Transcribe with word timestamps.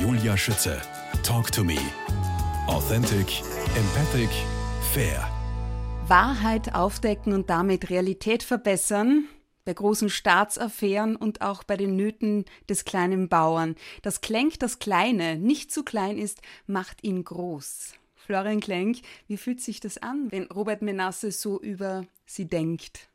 Julia 0.00 0.36
Schütze. 0.36 0.80
Talk 1.24 1.50
to 1.50 1.64
me. 1.64 1.76
Authentic, 2.68 3.42
empathic, 3.76 4.30
fair. 4.92 5.28
Wahrheit 6.06 6.72
aufdecken 6.72 7.32
und 7.32 7.50
damit 7.50 7.90
Realität 7.90 8.44
verbessern 8.44 9.24
bei 9.64 9.74
großen 9.74 10.08
Staatsaffären 10.08 11.16
und 11.16 11.40
auch 11.40 11.64
bei 11.64 11.76
den 11.76 11.96
Nöten 11.96 12.44
des 12.68 12.84
kleinen 12.84 13.28
Bauern. 13.28 13.74
Das 14.02 14.20
Klenk, 14.20 14.60
das 14.60 14.78
Kleine, 14.78 15.36
nicht 15.36 15.72
zu 15.72 15.82
klein 15.82 16.16
ist, 16.16 16.42
macht 16.68 17.02
ihn 17.02 17.24
groß. 17.24 17.94
Florian 18.14 18.60
Klenk, 18.60 18.98
wie 19.26 19.36
fühlt 19.36 19.60
sich 19.60 19.80
das 19.80 19.98
an, 19.98 20.28
wenn 20.30 20.44
Robert 20.44 20.80
Menasse 20.80 21.32
so 21.32 21.60
über 21.60 22.06
Sie 22.24 22.44
denkt? 22.46 23.08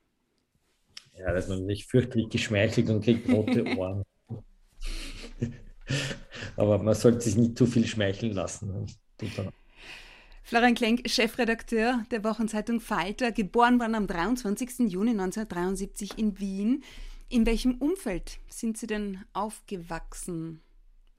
Ja, 1.18 1.32
dass 1.32 1.48
man 1.48 1.66
sich 1.66 1.86
fürchterlich 1.86 2.30
geschmeichelt 2.30 2.90
und 2.90 3.04
kriegt 3.06 3.30
rote 3.30 3.64
Ohren. 3.78 4.04
Aber 6.56 6.78
man 6.80 6.96
sollte 6.96 7.22
sich 7.22 7.36
nicht 7.36 7.58
zu 7.58 7.66
viel 7.66 7.86
schmeicheln 7.86 8.34
lassen. 8.34 8.88
Florian 10.44 10.76
Klenk, 10.76 11.10
Chefredakteur 11.10 12.04
der 12.12 12.24
Wochenzeitung 12.24 12.80
Falter, 12.80 13.32
geboren 13.32 13.80
worden 13.80 13.96
am 13.96 14.08
23. 14.08 14.92
Juni 14.92 15.12
1973 15.12 16.18
in 16.18 16.40
Wien. 16.40 16.84
In 17.30 17.46
welchem 17.46 17.76
Umfeld 17.76 18.40
sind 18.50 18.78
Sie 18.78 18.88
denn 18.88 19.24
aufgewachsen? 19.34 20.62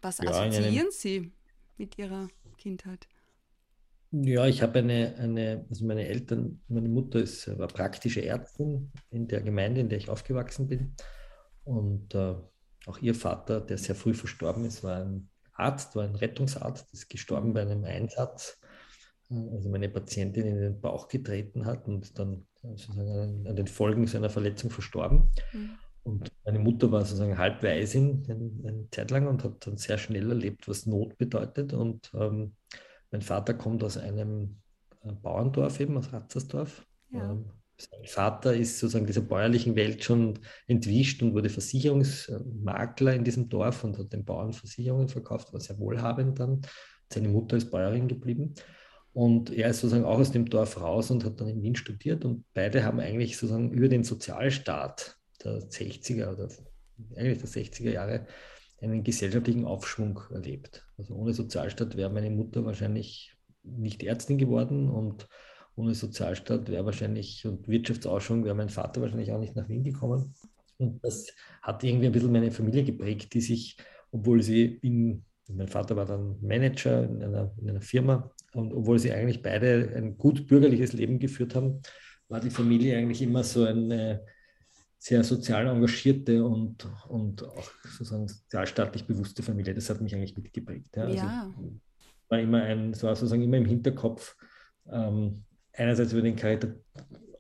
Was 0.03 0.19
ja, 0.19 0.31
assoziieren 0.31 0.89
Sie 0.91 1.33
mit 1.79 1.99
Ihrer 1.99 2.29
Kindheit? 2.59 3.09
Ja, 4.13 4.47
ich 4.47 4.63
habe 4.63 4.79
eine, 4.79 5.17
eine, 5.19 5.67
also 5.69 5.85
meine 5.87 6.07
Eltern, 6.07 6.61
meine 6.69 6.89
Mutter 6.89 7.19
ist, 7.19 7.59
war 7.59 7.67
praktische 7.67 8.25
Ärztin 8.25 8.93
in 9.11 9.27
der 9.27 9.41
Gemeinde, 9.41 9.81
in 9.81 9.89
der 9.89 9.99
ich 9.99 10.09
aufgewachsen 10.09 10.69
bin. 10.69 10.95
Und 11.65 12.15
äh, 12.15 12.35
auch 12.87 12.99
ihr 12.99 13.15
Vater, 13.15 13.61
der 13.61 13.79
sehr 13.79 13.95
früh 13.95 14.15
verstorben 14.15 14.65
ist, 14.65 14.85
war 14.85 14.97
ein 14.97 15.29
Arzt, 15.53 15.97
war 15.97 16.05
ein 16.05 16.17
Rettungsarzt, 16.17 16.93
ist 16.93 17.09
gestorben 17.09 17.55
bei 17.55 17.63
einem 17.63 17.85
Einsatz. 17.85 18.59
Äh, 19.31 19.35
also 19.53 19.69
meine 19.69 19.89
Patientin 19.89 20.47
in 20.47 20.61
den 20.61 20.81
Bauch 20.81 21.09
getreten 21.09 21.67
hat 21.67 21.87
und 21.87 22.19
dann 22.19 22.47
sozusagen 22.63 23.47
an 23.47 23.57
den 23.57 23.67
Folgen 23.67 24.07
seiner 24.07 24.31
Verletzung 24.31 24.71
verstorben. 24.71 25.29
Mhm. 25.53 25.71
Und 26.03 26.33
meine 26.45 26.59
Mutter 26.59 26.93
war 26.93 27.01
sozusagen 27.01 27.39
halbwaisin 27.39 28.25
eine, 28.29 28.69
eine 28.69 28.91
Zeit 28.91 29.11
lang 29.11 29.27
und 29.27 29.43
hat 29.43 29.67
dann 29.67 29.79
sehr 29.79 29.97
schnell 29.97 30.29
erlebt, 30.29 30.69
was 30.69 30.85
Not 30.85 31.17
bedeutet. 31.17 31.73
Und 31.73 32.13
ähm, 32.15 32.55
mein 33.11 33.23
Vater 33.23 33.55
kommt 33.55 33.83
aus 33.83 33.97
einem 33.97 34.61
äh, 35.03 35.13
Bauerndorf 35.13 35.81
eben, 35.81 35.97
aus 35.97 36.13
Ratzersdorf. 36.13 36.87
Ja. 37.11 37.31
Ähm, 37.31 37.47
sein 37.91 38.05
Vater 38.07 38.55
ist 38.55 38.79
sozusagen 38.79 39.07
dieser 39.07 39.21
bäuerlichen 39.21 39.77
Welt 39.77 40.03
schon 40.05 40.39
entwischt 40.67 41.23
und 41.23 41.35
wurde 41.35 41.49
Versicherungsmakler 41.51 43.15
in 43.15 43.25
diesem 43.25 43.49
Dorf 43.49 43.85
und 43.85 43.99
hat 43.99 44.13
den 44.13 44.25
Bauern 44.25 44.53
Versicherungen 44.53 45.09
verkauft, 45.09 45.53
war 45.53 45.61
sehr 45.61 45.79
wohlhabend 45.79 46.39
dann. 46.39 46.63
Seine 47.13 47.29
Mutter 47.29 47.57
ist 47.57 47.71
Bäuerin 47.71 48.09
geblieben. 48.09 48.55
Und 49.13 49.53
er 49.53 49.71
ist 49.71 49.81
sozusagen 49.81 50.05
auch 50.05 50.19
aus 50.19 50.33
dem 50.33 50.47
Dorf 50.47 50.81
raus 50.81 51.11
und 51.11 51.25
hat 51.25 51.41
dann 51.41 51.49
in 51.49 51.63
Wien 51.63 51.77
studiert. 51.77 52.25
Und 52.25 52.45
beide 52.53 52.85
haben 52.85 52.99
eigentlich 52.99 53.37
sozusagen 53.37 53.71
über 53.71 53.89
den 53.89 54.03
Sozialstaat 54.03 55.17
der 55.45 55.61
60er 55.61 56.33
oder 56.33 56.49
eigentlich 57.17 57.39
der 57.39 57.49
60er 57.49 57.91
Jahre 57.91 58.27
einen 58.81 59.05
gesellschaftlichen 59.05 59.65
Aufschwung 59.65 60.21
erlebt. 60.31 60.87
Also 60.99 61.15
ohne 61.15 61.33
Sozialstaat 61.33 61.97
wäre 61.97 62.11
meine 62.11 62.31
Mutter 62.31 62.65
wahrscheinlich 62.65 63.37
nicht 63.63 64.03
Ärztin 64.03 64.37
geworden 64.37 64.91
und 64.91 65.29
ohne 65.77 65.95
Sozialstaat 65.95 66.69
wäre 66.71 66.85
wahrscheinlich 66.85 67.47
und 67.47 67.69
Wirtschaftsausschwung 67.69 68.45
wäre 68.45 68.55
mein 68.55 68.69
Vater 68.69 69.01
wahrscheinlich 69.01 69.33
auch 69.33 69.41
nicht 69.41 69.57
nach 69.57 69.69
Wien 69.69 69.83
gekommen. 69.83 70.35
Und 70.79 71.05
das 71.05 71.27
hat 71.63 71.83
irgendwie 71.85 72.07
ein 72.07 72.13
bisschen 72.13 72.33
meine 72.33 72.51
Familie 72.51 72.85
geprägt, 72.85 73.35
die 73.35 73.41
sich, 73.41 73.77
obwohl 74.11 74.43
sie 74.43 74.79
in, 74.83 75.25
mein 75.49 75.69
Vater 75.69 75.97
war 75.97 76.07
dann 76.07 76.37
Manager 76.41 77.05
in 77.05 77.23
einer, 77.23 77.53
in 77.61 77.71
einer 77.71 77.81
Firma 77.81 78.31
und 78.53 78.73
obwohl 78.73 78.99
sie 78.99 79.13
eigentlich 79.13 79.43
beide 79.43 79.93
ein 79.97 80.17
gut 80.17 80.47
bürgerliches 80.47 80.93
Leben 80.93 81.19
geführt 81.19 81.55
haben, 81.55 81.81
war 82.29 82.41
die 82.41 82.51
Familie 82.51 82.97
eigentlich 82.97 83.23
immer 83.23 83.45
so 83.45 83.65
eine 83.65 84.25
sehr 84.99 85.23
sozial 85.23 85.67
engagierte 85.67 86.45
und, 86.45 86.89
und 87.09 87.45
auch 87.45 87.71
sozusagen 87.83 88.27
sozialstaatlich 88.27 89.07
bewusste 89.07 89.43
Familie. 89.43 89.75
Das 89.75 89.91
hat 89.91 90.01
mich 90.01 90.15
eigentlich 90.15 90.37
mitgeprägt. 90.37 90.97
Ja. 90.97 91.03
Also 91.03 91.17
ja. 91.17 91.55
war 92.29 92.39
immer 92.39 92.63
ein, 92.63 92.95
so 92.95 93.09
sozusagen 93.09 93.43
immer 93.43 93.59
im 93.59 93.67
Hinterkopf, 93.67 94.35
ähm, 94.91 95.45
einerseits 95.77 96.13
über 96.13 96.23
den 96.23 96.37
Karita 96.37 96.69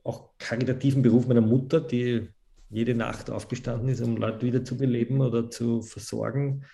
auch 0.03 0.31
karitativen 0.39 1.03
Beruf 1.03 1.27
meiner 1.27 1.41
Mutter, 1.41 1.81
die 1.81 2.29
jede 2.71 2.95
Nacht 2.95 3.31
aufgestanden 3.31 3.89
ist, 3.89 4.03
um 4.03 4.17
Leute 4.17 4.47
wieder 4.47 4.65
zu 4.65 4.77
beleben 4.77 5.21
oder 5.21 5.51
zu 5.51 5.81
versorgen. 5.83 6.65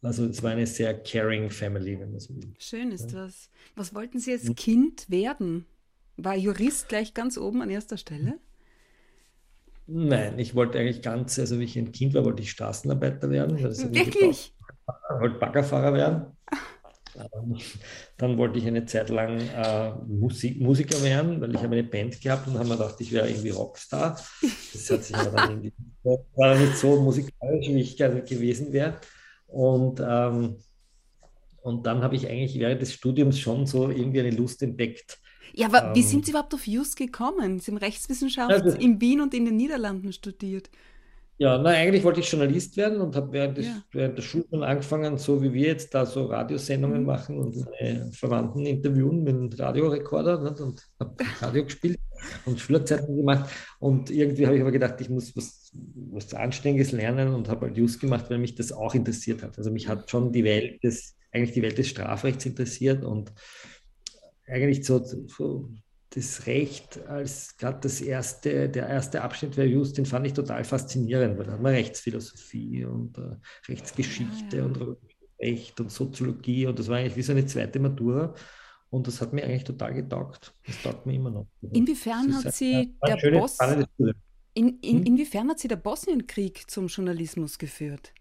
Also 0.00 0.26
es 0.26 0.42
war 0.42 0.52
eine 0.52 0.66
sehr 0.66 0.94
caring 1.02 1.50
Family, 1.50 1.98
wenn 1.98 2.12
man 2.12 2.20
so 2.20 2.34
will. 2.36 2.54
Schön 2.58 2.92
ist 2.92 3.12
ja. 3.12 3.24
das. 3.24 3.50
Was 3.74 3.94
wollten 3.94 4.20
Sie 4.20 4.32
als 4.32 4.54
Kind 4.54 5.10
werden? 5.10 5.66
War 6.16 6.36
Jurist 6.36 6.88
gleich 6.88 7.14
ganz 7.14 7.36
oben 7.36 7.62
an 7.62 7.70
erster 7.70 7.96
Stelle? 7.96 8.38
Nein, 9.86 10.38
ich 10.38 10.54
wollte 10.54 10.78
eigentlich 10.78 11.02
ganz, 11.02 11.38
also 11.38 11.58
wie 11.58 11.64
ich 11.64 11.76
ein 11.76 11.92
Kind 11.92 12.14
war, 12.14 12.24
wollte 12.24 12.42
ich 12.42 12.50
Straßenarbeiter 12.50 13.30
werden. 13.30 13.58
Wirklich? 13.58 14.54
Ich 14.54 15.20
wollte 15.20 15.38
Baggerfahrer 15.38 15.94
werden. 15.94 16.36
Ähm, 16.52 16.58
dann 18.16 18.38
wollte 18.38 18.58
ich 18.58 18.66
eine 18.66 18.84
Zeit 18.86 19.10
lang 19.10 19.40
äh, 19.40 19.92
Musik, 20.06 20.60
Musiker 20.60 21.02
werden, 21.02 21.40
weil 21.40 21.54
ich 21.54 21.62
habe 21.62 21.74
eine 21.74 21.84
Band 21.84 22.20
gehabt 22.20 22.46
und 22.46 22.54
habe 22.54 22.68
mir 22.68 22.76
gedacht, 22.76 22.96
ich 23.00 23.12
wäre 23.12 23.28
irgendwie 23.28 23.50
Rockstar. 23.50 24.18
Das 24.72 24.90
hat 24.90 25.04
sich 25.04 25.16
aber 25.16 25.36
dann 25.36 25.50
irgendwie, 25.62 25.72
war 26.36 26.54
nicht 26.56 26.76
so 26.76 27.00
musikalisch, 27.00 27.68
wie 27.68 27.80
ich 27.80 27.96
gerne 27.96 28.22
gewesen 28.22 28.72
wäre. 28.72 29.00
Und, 29.46 30.00
ähm, 30.00 30.56
und 31.62 31.86
dann 31.86 32.02
habe 32.02 32.16
ich 32.16 32.28
eigentlich 32.28 32.58
während 32.58 32.82
des 32.82 32.92
Studiums 32.92 33.38
schon 33.38 33.66
so 33.66 33.90
irgendwie 33.90 34.20
eine 34.20 34.30
Lust 34.30 34.62
entdeckt, 34.62 35.18
ja, 35.54 35.66
aber 35.66 35.86
ähm, 35.86 35.94
wie 35.94 36.02
sind 36.02 36.24
Sie 36.24 36.30
überhaupt 36.30 36.54
auf 36.54 36.66
Just 36.66 36.96
gekommen? 36.96 37.58
Sie 37.58 37.70
haben 37.70 37.78
Rechtswissenschaft 37.78 38.50
also, 38.50 38.76
in 38.76 39.00
Wien 39.00 39.20
und 39.20 39.34
in 39.34 39.44
den 39.44 39.56
Niederlanden 39.56 40.12
studiert. 40.12 40.70
Ja, 41.40 41.56
na, 41.56 41.70
eigentlich 41.70 42.02
wollte 42.02 42.18
ich 42.18 42.30
Journalist 42.30 42.76
werden 42.76 43.00
und 43.00 43.14
habe 43.14 43.32
während, 43.32 43.58
ja. 43.58 43.80
während 43.92 44.18
der 44.18 44.22
Schule 44.22 44.66
angefangen, 44.66 45.18
so 45.18 45.40
wie 45.40 45.52
wir 45.52 45.68
jetzt 45.68 45.94
da 45.94 46.04
so 46.04 46.26
Radiosendungen 46.26 47.00
mhm. 47.00 47.06
machen 47.06 47.38
und 47.38 47.56
meine 47.80 48.10
Verwandten 48.12 48.66
interviewen 48.66 49.22
mit 49.22 49.36
einem 49.36 49.48
Radiorekorder 49.48 50.40
ne, 50.40 50.50
und 50.60 50.84
habe 51.00 51.14
Radio 51.40 51.64
gespielt 51.64 52.00
und 52.44 52.58
Schülerzeiten 52.58 53.16
gemacht. 53.16 53.48
Und 53.78 54.10
irgendwie 54.10 54.46
habe 54.46 54.56
ich 54.56 54.62
aber 54.62 54.72
gedacht, 54.72 55.00
ich 55.00 55.10
muss 55.10 55.36
was, 55.36 55.70
was 56.10 56.34
Anständiges 56.34 56.90
lernen 56.90 57.32
und 57.32 57.48
habe 57.48 57.66
halt 57.66 57.76
Just 57.76 58.00
gemacht, 58.00 58.28
weil 58.30 58.38
mich 58.38 58.56
das 58.56 58.72
auch 58.72 58.96
interessiert 58.96 59.44
hat. 59.44 59.56
Also 59.58 59.70
mich 59.70 59.86
hat 59.86 60.10
schon 60.10 60.32
die 60.32 60.42
Welt 60.42 60.82
des, 60.82 61.14
eigentlich 61.30 61.52
die 61.52 61.62
Welt 61.62 61.78
des 61.78 61.86
Strafrechts 61.86 62.46
interessiert 62.46 63.04
und 63.04 63.32
eigentlich 64.48 64.84
so, 64.84 65.04
so 65.04 65.70
das 66.10 66.46
Recht 66.46 67.06
als 67.06 67.56
gerade 67.56 67.80
das 67.82 68.00
erste, 68.00 68.68
der 68.68 68.88
erste 68.88 69.22
Abschnitt 69.22 69.58
war 69.58 69.64
just, 69.64 69.98
den 69.98 70.06
fand 70.06 70.26
ich 70.26 70.32
total 70.32 70.64
faszinierend, 70.64 71.38
weil 71.38 71.46
da 71.46 71.52
hat 71.52 71.60
man 71.60 71.74
Rechtsphilosophie 71.74 72.84
und 72.84 73.18
äh, 73.18 73.36
Rechtsgeschichte 73.68 74.56
ja, 74.56 74.62
ja. 74.62 74.64
und 74.64 74.96
Recht 75.40 75.80
und 75.80 75.90
Soziologie 75.90 76.66
und 76.66 76.78
das 76.78 76.88
war 76.88 76.96
eigentlich 76.96 77.16
wie 77.16 77.22
so 77.22 77.32
eine 77.32 77.46
zweite 77.46 77.78
Matura. 77.78 78.34
Und 78.90 79.06
das 79.06 79.20
hat 79.20 79.34
mir 79.34 79.44
eigentlich 79.44 79.64
total 79.64 79.92
getaugt. 79.92 80.54
Das 80.66 80.82
taugt 80.82 81.04
mir 81.04 81.12
immer 81.12 81.30
noch. 81.30 81.46
Inwiefern 81.72 82.34
hat 82.34 82.54
sie 82.54 82.94
der 83.06 83.18
schöne, 83.18 83.38
Boss, 83.40 83.58
in, 84.54 84.78
in, 84.80 84.98
hm? 84.98 85.02
inwiefern 85.04 85.50
hat 85.50 85.58
sie 85.58 85.68
der 85.68 85.76
Bosnienkrieg 85.76 86.70
zum 86.70 86.86
Journalismus 86.86 87.58
geführt? 87.58 88.12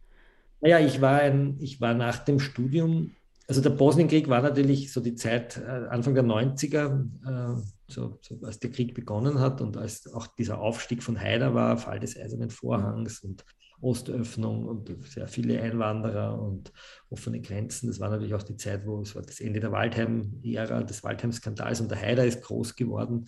Naja, 0.60 0.80
ich 0.80 1.00
war, 1.02 1.22
ein, 1.22 1.58
ich 1.60 1.80
war 1.80 1.94
nach 1.94 2.20
dem 2.20 2.40
Studium 2.40 3.16
also 3.48 3.62
der 3.62 3.70
Bosnienkrieg 3.70 4.28
war 4.28 4.42
natürlich 4.42 4.92
so 4.92 5.00
die 5.00 5.16
Zeit 5.16 5.58
äh, 5.58 5.88
Anfang 5.90 6.14
der 6.14 6.26
90er, 6.26 7.06
äh, 7.26 7.62
so, 7.88 8.20
so, 8.22 8.40
als 8.44 8.60
der 8.60 8.72
Krieg 8.72 8.94
begonnen 8.94 9.40
hat 9.40 9.62
und 9.62 9.78
als 9.78 10.14
auch 10.14 10.28
dieser 10.28 10.60
Aufstieg 10.60 11.02
von 11.02 11.20
Haider 11.20 11.54
war, 11.54 11.78
Fall 11.78 12.00
des 12.00 12.18
Eisernen 12.18 12.50
Vorhangs 12.50 13.22
und 13.22 13.46
Ostöffnung 13.80 14.66
und 14.66 14.90
sehr 15.08 15.28
viele 15.28 15.62
Einwanderer 15.62 16.42
und 16.42 16.74
offene 17.10 17.40
Grenzen. 17.40 17.88
Das 17.88 18.00
war 18.00 18.10
natürlich 18.10 18.34
auch 18.34 18.44
die 18.44 18.58
Zeit, 18.58 18.86
wo 18.86 19.02
es 19.02 19.16
war 19.16 19.22
das 19.22 19.40
Ende 19.40 19.60
der 19.60 19.72
Waldheim-Ära, 19.72 20.84
des 20.84 21.04
Waldheim-Skandals 21.04 21.80
und 21.80 21.92
der 21.92 22.02
Haider 22.02 22.26
ist 22.26 22.44
groß 22.44 22.76
geworden. 22.76 23.28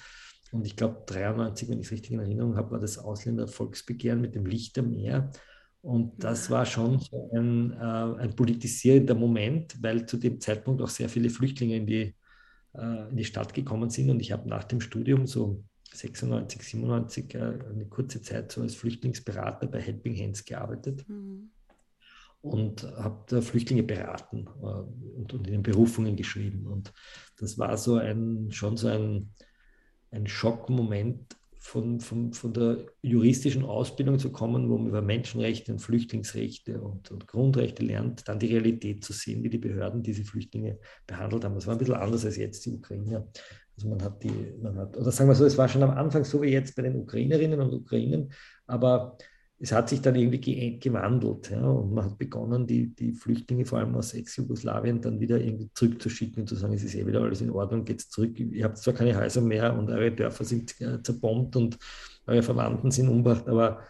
Und 0.51 0.65
ich 0.65 0.75
glaube, 0.75 1.03
93, 1.05 1.69
wenn 1.69 1.79
ich 1.79 1.85
es 1.85 1.91
richtig 1.91 2.11
in 2.11 2.19
Erinnerung 2.19 2.57
habe, 2.57 2.71
war 2.71 2.79
das 2.79 2.97
Ausländer-Volksbegehren 2.97 4.19
mit 4.19 4.35
dem 4.35 4.45
Licht 4.45 4.77
am 4.79 4.89
Meer. 4.89 5.31
Und 5.81 6.21
das 6.23 6.49
war 6.49 6.65
schon 6.65 6.99
so 6.99 7.29
ein, 7.33 7.71
äh, 7.71 8.21
ein 8.21 8.35
politisierender 8.35 9.15
Moment, 9.15 9.81
weil 9.81 10.05
zu 10.05 10.17
dem 10.17 10.39
Zeitpunkt 10.41 10.81
auch 10.81 10.89
sehr 10.89 11.07
viele 11.07 11.29
Flüchtlinge 11.29 11.77
in 11.77 11.87
die, 11.87 12.15
äh, 12.73 13.09
in 13.09 13.15
die 13.15 13.23
Stadt 13.23 13.53
gekommen 13.53 13.89
sind. 13.89 14.09
Und 14.09 14.19
ich 14.19 14.31
habe 14.31 14.49
nach 14.49 14.65
dem 14.65 14.81
Studium 14.81 15.25
so 15.25 15.63
96, 15.93 16.61
97 16.61 17.35
äh, 17.35 17.37
eine 17.39 17.85
kurze 17.85 18.21
Zeit 18.21 18.51
so 18.51 18.61
als 18.61 18.75
Flüchtlingsberater 18.75 19.67
bei 19.67 19.79
Helping 19.79 20.17
Hands 20.17 20.43
gearbeitet. 20.43 21.07
Mhm. 21.07 21.51
Und 22.41 22.83
habe 22.83 23.41
Flüchtlinge 23.41 23.83
beraten 23.83 24.47
äh, 24.61 24.65
und, 24.65 25.33
und 25.33 25.47
ihnen 25.47 25.63
Berufungen 25.63 26.15
geschrieben. 26.15 26.67
Und 26.67 26.93
das 27.37 27.57
war 27.57 27.77
so 27.77 27.95
ein, 27.95 28.51
schon 28.51 28.75
so 28.75 28.87
ein, 28.87 29.31
ein 30.11 30.27
Schockmoment 30.27 31.38
von, 31.61 31.99
von, 31.99 32.33
von 32.33 32.53
der 32.53 32.85
juristischen 33.01 33.65
Ausbildung 33.65 34.17
zu 34.17 34.31
kommen, 34.31 34.69
wo 34.69 34.77
man 34.77 34.87
über 34.87 35.01
Menschenrechte 35.01 35.73
und 35.73 35.79
Flüchtlingsrechte 35.79 36.81
und, 36.81 37.11
und, 37.11 37.27
Grundrechte 37.27 37.83
lernt, 37.83 38.27
dann 38.27 38.39
die 38.39 38.47
Realität 38.47 39.03
zu 39.03 39.11
sehen, 39.11 39.43
wie 39.43 39.49
die 39.49 39.57
Behörden 39.57 40.01
diese 40.01 40.23
Flüchtlinge 40.23 40.79
behandelt 41.05 41.43
haben. 41.43 41.55
Das 41.55 41.67
war 41.67 41.75
ein 41.75 41.77
bisschen 41.77 41.95
anders 41.95 42.25
als 42.25 42.37
jetzt 42.37 42.65
die 42.65 42.71
Ukrainer. 42.71 43.27
Also 43.75 43.89
man 43.89 44.01
hat 44.01 44.23
die, 44.23 44.53
man 44.61 44.77
hat, 44.77 44.95
oder 44.97 45.11
sagen 45.11 45.29
wir 45.29 45.35
so, 45.35 45.45
es 45.45 45.57
war 45.57 45.67
schon 45.67 45.83
am 45.83 45.91
Anfang 45.91 46.23
so 46.23 46.41
wie 46.41 46.47
jetzt 46.47 46.75
bei 46.75 46.81
den 46.81 46.95
Ukrainerinnen 46.95 47.59
und 47.59 47.73
Ukrainern, 47.73 48.31
aber 48.65 49.17
es 49.61 49.73
hat 49.73 49.89
sich 49.89 50.01
dann 50.01 50.15
irgendwie 50.15 50.79
gewandelt 50.79 51.51
ja, 51.51 51.61
und 51.61 51.93
man 51.93 52.05
hat 52.05 52.17
begonnen, 52.17 52.65
die, 52.65 52.95
die 52.95 53.11
Flüchtlinge 53.11 53.65
vor 53.65 53.79
allem 53.79 53.93
aus 53.95 54.13
Ex-Jugoslawien 54.13 55.01
dann 55.01 55.19
wieder 55.19 55.39
irgendwie 55.39 55.69
zurückzuschicken 55.73 56.43
und 56.43 56.47
zu 56.47 56.55
sagen, 56.55 56.73
es 56.73 56.83
ist 56.83 56.95
eh 56.95 57.05
wieder 57.05 57.21
alles 57.21 57.41
in 57.41 57.51
Ordnung, 57.51 57.83
geht 57.83 57.99
zurück. 57.99 58.39
Ihr 58.39 58.63
habt 58.63 58.77
zwar 58.77 58.93
keine 58.93 59.17
Häuser 59.17 59.41
mehr 59.41 59.77
und 59.77 59.89
eure 59.89 60.11
Dörfer 60.11 60.45
sind 60.45 60.79
äh, 60.79 61.03
zerbombt 61.03 61.57
und 61.57 61.77
eure 62.25 62.41
Verwandten 62.41 62.89
sind 62.91 63.09
umgebracht, 63.09 63.49
aber 63.49 63.81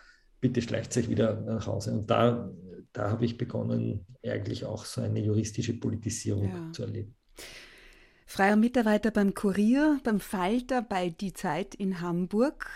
bitte 0.41 0.61
schleicht 0.61 0.97
euch 0.97 1.07
wieder 1.07 1.39
nach 1.41 1.67
Hause. 1.67 1.91
Und 1.93 2.09
da, 2.09 2.49
da 2.91 3.11
habe 3.11 3.25
ich 3.25 3.37
begonnen, 3.37 4.07
eigentlich 4.23 4.65
auch 4.65 4.85
so 4.85 5.01
eine 5.01 5.19
juristische 5.19 5.79
Politisierung 5.79 6.49
ja. 6.49 6.71
zu 6.71 6.83
erleben. 6.83 7.15
Freier 8.25 8.55
Mitarbeiter 8.55 9.11
beim 9.11 9.35
Kurier, 9.35 9.99
beim 10.03 10.19
Falter, 10.19 10.81
bei 10.81 11.09
Die 11.09 11.33
Zeit 11.33 11.75
in 11.75 12.01
Hamburg. 12.01 12.69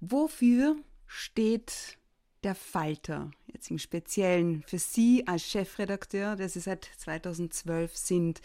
Wofür 0.00 0.76
steht 1.06 1.97
der 2.44 2.54
Falter, 2.54 3.30
jetzt 3.52 3.70
im 3.70 3.78
Speziellen 3.78 4.62
für 4.66 4.78
Sie 4.78 5.26
als 5.26 5.42
Chefredakteur, 5.42 6.36
der 6.36 6.48
Sie 6.48 6.60
seit 6.60 6.88
2012 6.98 7.96
sind. 7.96 8.40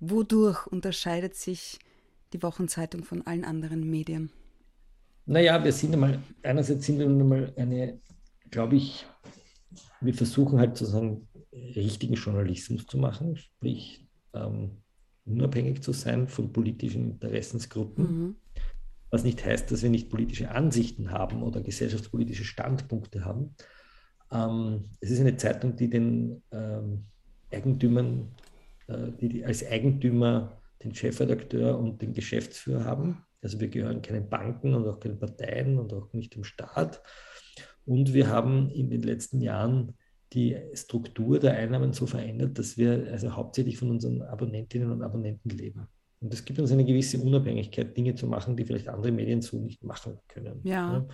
Wodurch 0.00 0.66
unterscheidet 0.66 1.34
sich 1.34 1.78
die 2.32 2.42
Wochenzeitung 2.42 3.04
von 3.04 3.26
allen 3.26 3.44
anderen 3.44 3.88
Medien? 3.88 4.30
Naja, 5.26 5.62
wir 5.64 5.72
sind 5.72 5.94
einmal, 5.94 6.22
einerseits 6.42 6.84
sind 6.84 6.98
wir 6.98 7.06
einmal 7.06 7.52
eine, 7.56 8.00
glaube 8.50 8.76
ich, 8.76 9.06
wir 10.00 10.12
versuchen 10.12 10.58
halt 10.58 10.76
sozusagen 10.76 11.26
richtigen 11.52 12.14
Journalismus 12.14 12.86
zu 12.86 12.98
machen, 12.98 13.36
sprich 13.36 14.06
ähm, 14.34 14.82
unabhängig 15.24 15.82
zu 15.82 15.92
sein 15.92 16.28
von 16.28 16.52
politischen 16.52 17.12
Interessensgruppen. 17.12 18.04
Mhm. 18.04 18.36
Was 19.14 19.22
nicht 19.22 19.44
heißt, 19.44 19.70
dass 19.70 19.84
wir 19.84 19.90
nicht 19.90 20.10
politische 20.10 20.50
Ansichten 20.50 21.12
haben 21.12 21.44
oder 21.44 21.60
gesellschaftspolitische 21.60 22.42
Standpunkte 22.42 23.24
haben. 23.24 23.54
Ähm, 24.32 24.90
es 24.98 25.12
ist 25.12 25.20
eine 25.20 25.36
Zeitung, 25.36 25.76
die 25.76 25.88
den 25.88 26.42
ähm, 26.50 27.04
Eigentümern, 27.52 28.34
äh, 28.88 29.12
die, 29.20 29.28
die 29.28 29.44
als 29.44 29.64
Eigentümer 29.64 30.60
den 30.82 30.96
Chefredakteur 30.96 31.78
und 31.78 32.02
den 32.02 32.12
Geschäftsführer 32.12 32.84
haben. 32.84 33.24
Also 33.40 33.60
wir 33.60 33.68
gehören 33.68 34.02
keinen 34.02 34.28
Banken 34.28 34.74
und 34.74 34.84
auch 34.88 34.98
keinen 34.98 35.20
Parteien 35.20 35.78
und 35.78 35.92
auch 35.92 36.12
nicht 36.12 36.34
dem 36.34 36.42
Staat. 36.42 37.00
Und 37.86 38.14
wir 38.14 38.26
haben 38.26 38.68
in 38.70 38.90
den 38.90 39.02
letzten 39.02 39.40
Jahren 39.40 39.94
die 40.32 40.56
Struktur 40.72 41.38
der 41.38 41.56
Einnahmen 41.56 41.92
so 41.92 42.06
verändert, 42.06 42.58
dass 42.58 42.76
wir 42.76 43.06
also 43.12 43.36
hauptsächlich 43.36 43.78
von 43.78 43.92
unseren 43.92 44.22
Abonnentinnen 44.22 44.90
und 44.90 45.02
Abonnenten 45.02 45.50
leben. 45.50 45.86
Und 46.24 46.32
es 46.32 46.42
gibt 46.42 46.58
uns 46.58 46.72
eine 46.72 46.86
gewisse 46.86 47.18
Unabhängigkeit, 47.18 47.94
Dinge 47.94 48.14
zu 48.14 48.26
machen, 48.26 48.56
die 48.56 48.64
vielleicht 48.64 48.88
andere 48.88 49.12
Medien 49.12 49.42
so 49.42 49.58
nicht 49.58 49.84
machen 49.84 50.18
können. 50.26 50.58
Ja. 50.64 51.06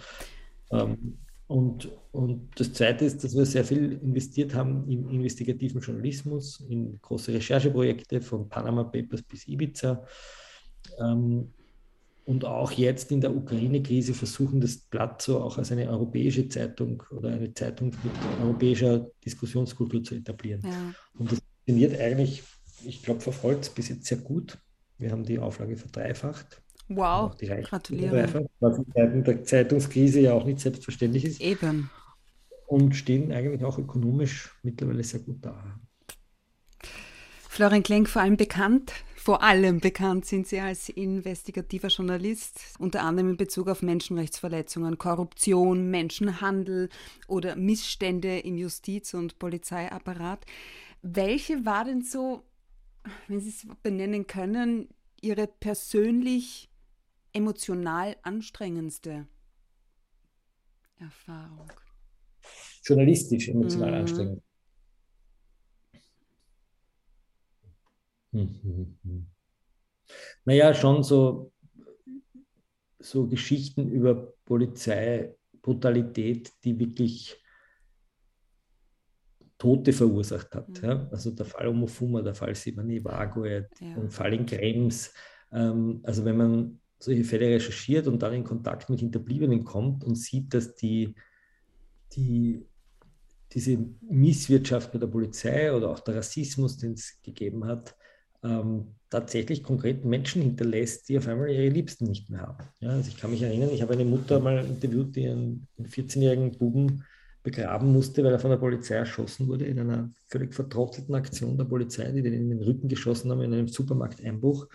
ja. 0.70 0.82
Ähm, 0.82 1.18
und, 1.48 1.90
und 2.12 2.48
das 2.54 2.72
Zweite 2.72 3.06
ist, 3.06 3.24
dass 3.24 3.34
wir 3.34 3.44
sehr 3.44 3.64
viel 3.64 3.94
investiert 3.94 4.54
haben 4.54 4.88
in 4.88 5.10
investigativen 5.10 5.80
Journalismus, 5.80 6.60
in 6.68 7.00
große 7.02 7.34
Rechercheprojekte 7.34 8.20
von 8.20 8.48
Panama 8.48 8.84
Papers 8.84 9.22
bis 9.22 9.48
Ibiza. 9.48 10.06
Ähm, 11.00 11.52
und 12.24 12.44
auch 12.44 12.70
jetzt 12.70 13.10
in 13.10 13.20
der 13.20 13.34
Ukraine-Krise 13.34 14.14
versuchen, 14.14 14.60
das 14.60 14.76
Blatt 14.76 15.22
so 15.22 15.40
auch 15.40 15.58
als 15.58 15.72
eine 15.72 15.90
europäische 15.90 16.48
Zeitung 16.48 17.02
oder 17.10 17.30
eine 17.30 17.52
Zeitung 17.52 17.88
mit 17.88 18.12
europäischer 18.40 19.10
Diskussionskultur 19.24 20.04
zu 20.04 20.14
etablieren. 20.14 20.60
Ja. 20.62 20.94
Und 21.18 21.32
das 21.32 21.40
funktioniert 21.40 22.00
eigentlich, 22.00 22.44
ich 22.84 23.02
glaube, 23.02 23.22
verfolgt 23.22 23.74
bis 23.74 23.88
jetzt 23.88 24.04
sehr 24.04 24.18
gut. 24.18 24.56
Wir 25.00 25.10
haben 25.10 25.24
die 25.24 25.38
Auflage 25.38 25.76
verdreifacht. 25.76 26.62
Wow, 26.88 27.36
gratuliere. 27.38 28.48
Was 28.58 28.78
in 28.78 28.92
Zeiten 28.92 29.24
der 29.24 29.44
Zeitungskrise 29.44 30.20
ja 30.20 30.32
auch 30.32 30.44
nicht 30.44 30.60
selbstverständlich 30.60 31.24
ist. 31.24 31.40
Eben. 31.40 31.88
Und 32.66 32.94
stehen 32.94 33.32
eigentlich 33.32 33.64
auch 33.64 33.78
ökonomisch 33.78 34.50
mittlerweile 34.62 35.02
sehr 35.02 35.20
gut 35.20 35.38
da. 35.40 35.80
Florian 37.48 37.82
Klenk, 37.82 38.08
vor 38.08 38.22
allem 38.22 38.36
bekannt, 38.36 38.92
vor 39.16 39.42
allem 39.42 39.80
bekannt 39.80 40.24
sind 40.24 40.46
Sie 40.46 40.60
als 40.60 40.88
investigativer 40.88 41.88
Journalist, 41.88 42.60
unter 42.78 43.02
anderem 43.02 43.30
in 43.30 43.36
Bezug 43.36 43.68
auf 43.68 43.82
Menschenrechtsverletzungen, 43.82 44.98
Korruption, 44.98 45.90
Menschenhandel 45.90 46.88
oder 47.28 47.56
Missstände 47.56 48.38
im 48.38 48.56
Justiz- 48.56 49.14
und 49.14 49.38
Polizeiapparat. 49.38 50.44
Welche 51.02 51.64
war 51.64 51.84
denn 51.84 52.02
so 52.02 52.42
wenn 53.28 53.40
Sie 53.40 53.50
es 53.50 53.66
benennen 53.82 54.26
können, 54.26 54.88
Ihre 55.20 55.46
persönlich 55.46 56.70
emotional 57.32 58.16
anstrengendste 58.22 59.28
Erfahrung? 60.98 61.70
Journalistisch 62.82 63.48
emotional 63.48 63.90
mhm. 63.90 63.96
anstrengend. 63.96 64.42
Mhm. 68.32 69.26
Naja, 70.44 70.74
schon 70.74 71.02
so, 71.02 71.52
so 72.98 73.26
Geschichten 73.26 73.90
über 73.90 74.34
Polizeibrutalität, 74.44 76.52
die 76.64 76.78
wirklich 76.78 77.42
Tote 79.60 79.92
verursacht 79.92 80.54
hat. 80.54 80.68
Mhm. 80.68 80.88
Ja? 80.88 81.08
Also 81.12 81.30
der 81.30 81.46
Fall 81.46 81.68
Omofuma, 81.68 82.22
der 82.22 82.34
Fall 82.34 82.54
Simani 82.54 83.04
Vagoet, 83.04 83.68
ja. 83.80 83.94
der 83.94 84.10
Fall 84.10 84.34
in 84.34 84.46
Krems. 84.46 85.12
Ähm, 85.52 86.00
also 86.02 86.24
wenn 86.24 86.36
man 86.36 86.80
solche 86.98 87.24
Fälle 87.24 87.54
recherchiert 87.54 88.06
und 88.08 88.20
dann 88.20 88.32
in 88.34 88.44
Kontakt 88.44 88.90
mit 88.90 89.00
Hinterbliebenen 89.00 89.64
kommt 89.64 90.02
und 90.02 90.16
sieht, 90.16 90.52
dass 90.54 90.74
die, 90.74 91.14
die, 92.12 92.66
diese 93.52 93.78
Misswirtschaft 94.00 94.92
bei 94.92 94.98
der 94.98 95.06
Polizei 95.06 95.72
oder 95.72 95.90
auch 95.90 96.00
der 96.00 96.16
Rassismus, 96.16 96.78
den 96.78 96.92
es 96.92 97.20
gegeben 97.22 97.66
hat, 97.66 97.94
ähm, 98.42 98.94
tatsächlich 99.10 99.62
konkret 99.62 100.04
Menschen 100.06 100.40
hinterlässt, 100.40 101.08
die 101.08 101.18
auf 101.18 101.28
einmal 101.28 101.50
ihre 101.50 101.68
Liebsten 101.68 102.06
nicht 102.06 102.30
mehr 102.30 102.40
haben. 102.40 102.64
Ja, 102.80 102.90
also 102.90 103.08
ich 103.08 103.18
kann 103.18 103.30
mich 103.30 103.42
erinnern, 103.42 103.70
ich 103.72 103.82
habe 103.82 103.92
eine 103.92 104.04
Mutter 104.04 104.40
mal 104.40 104.64
interviewt, 104.64 105.16
die 105.16 105.28
einen 105.28 105.66
14-jährigen 105.78 106.56
Buben 106.56 107.04
begraben 107.42 107.92
musste, 107.92 108.22
weil 108.22 108.32
er 108.32 108.38
von 108.38 108.50
der 108.50 108.58
Polizei 108.58 108.96
erschossen 108.96 109.48
wurde 109.48 109.64
in 109.64 109.78
einer 109.78 110.10
völlig 110.26 110.54
vertrottelten 110.54 111.14
Aktion 111.14 111.56
der 111.56 111.64
Polizei, 111.64 112.10
die 112.12 112.22
den 112.22 112.34
in 112.34 112.50
den 112.50 112.62
Rücken 112.62 112.88
geschossen 112.88 113.30
haben 113.30 113.40
in 113.42 113.52
einem 113.52 113.68
Supermarkteinbruch. 113.68 114.68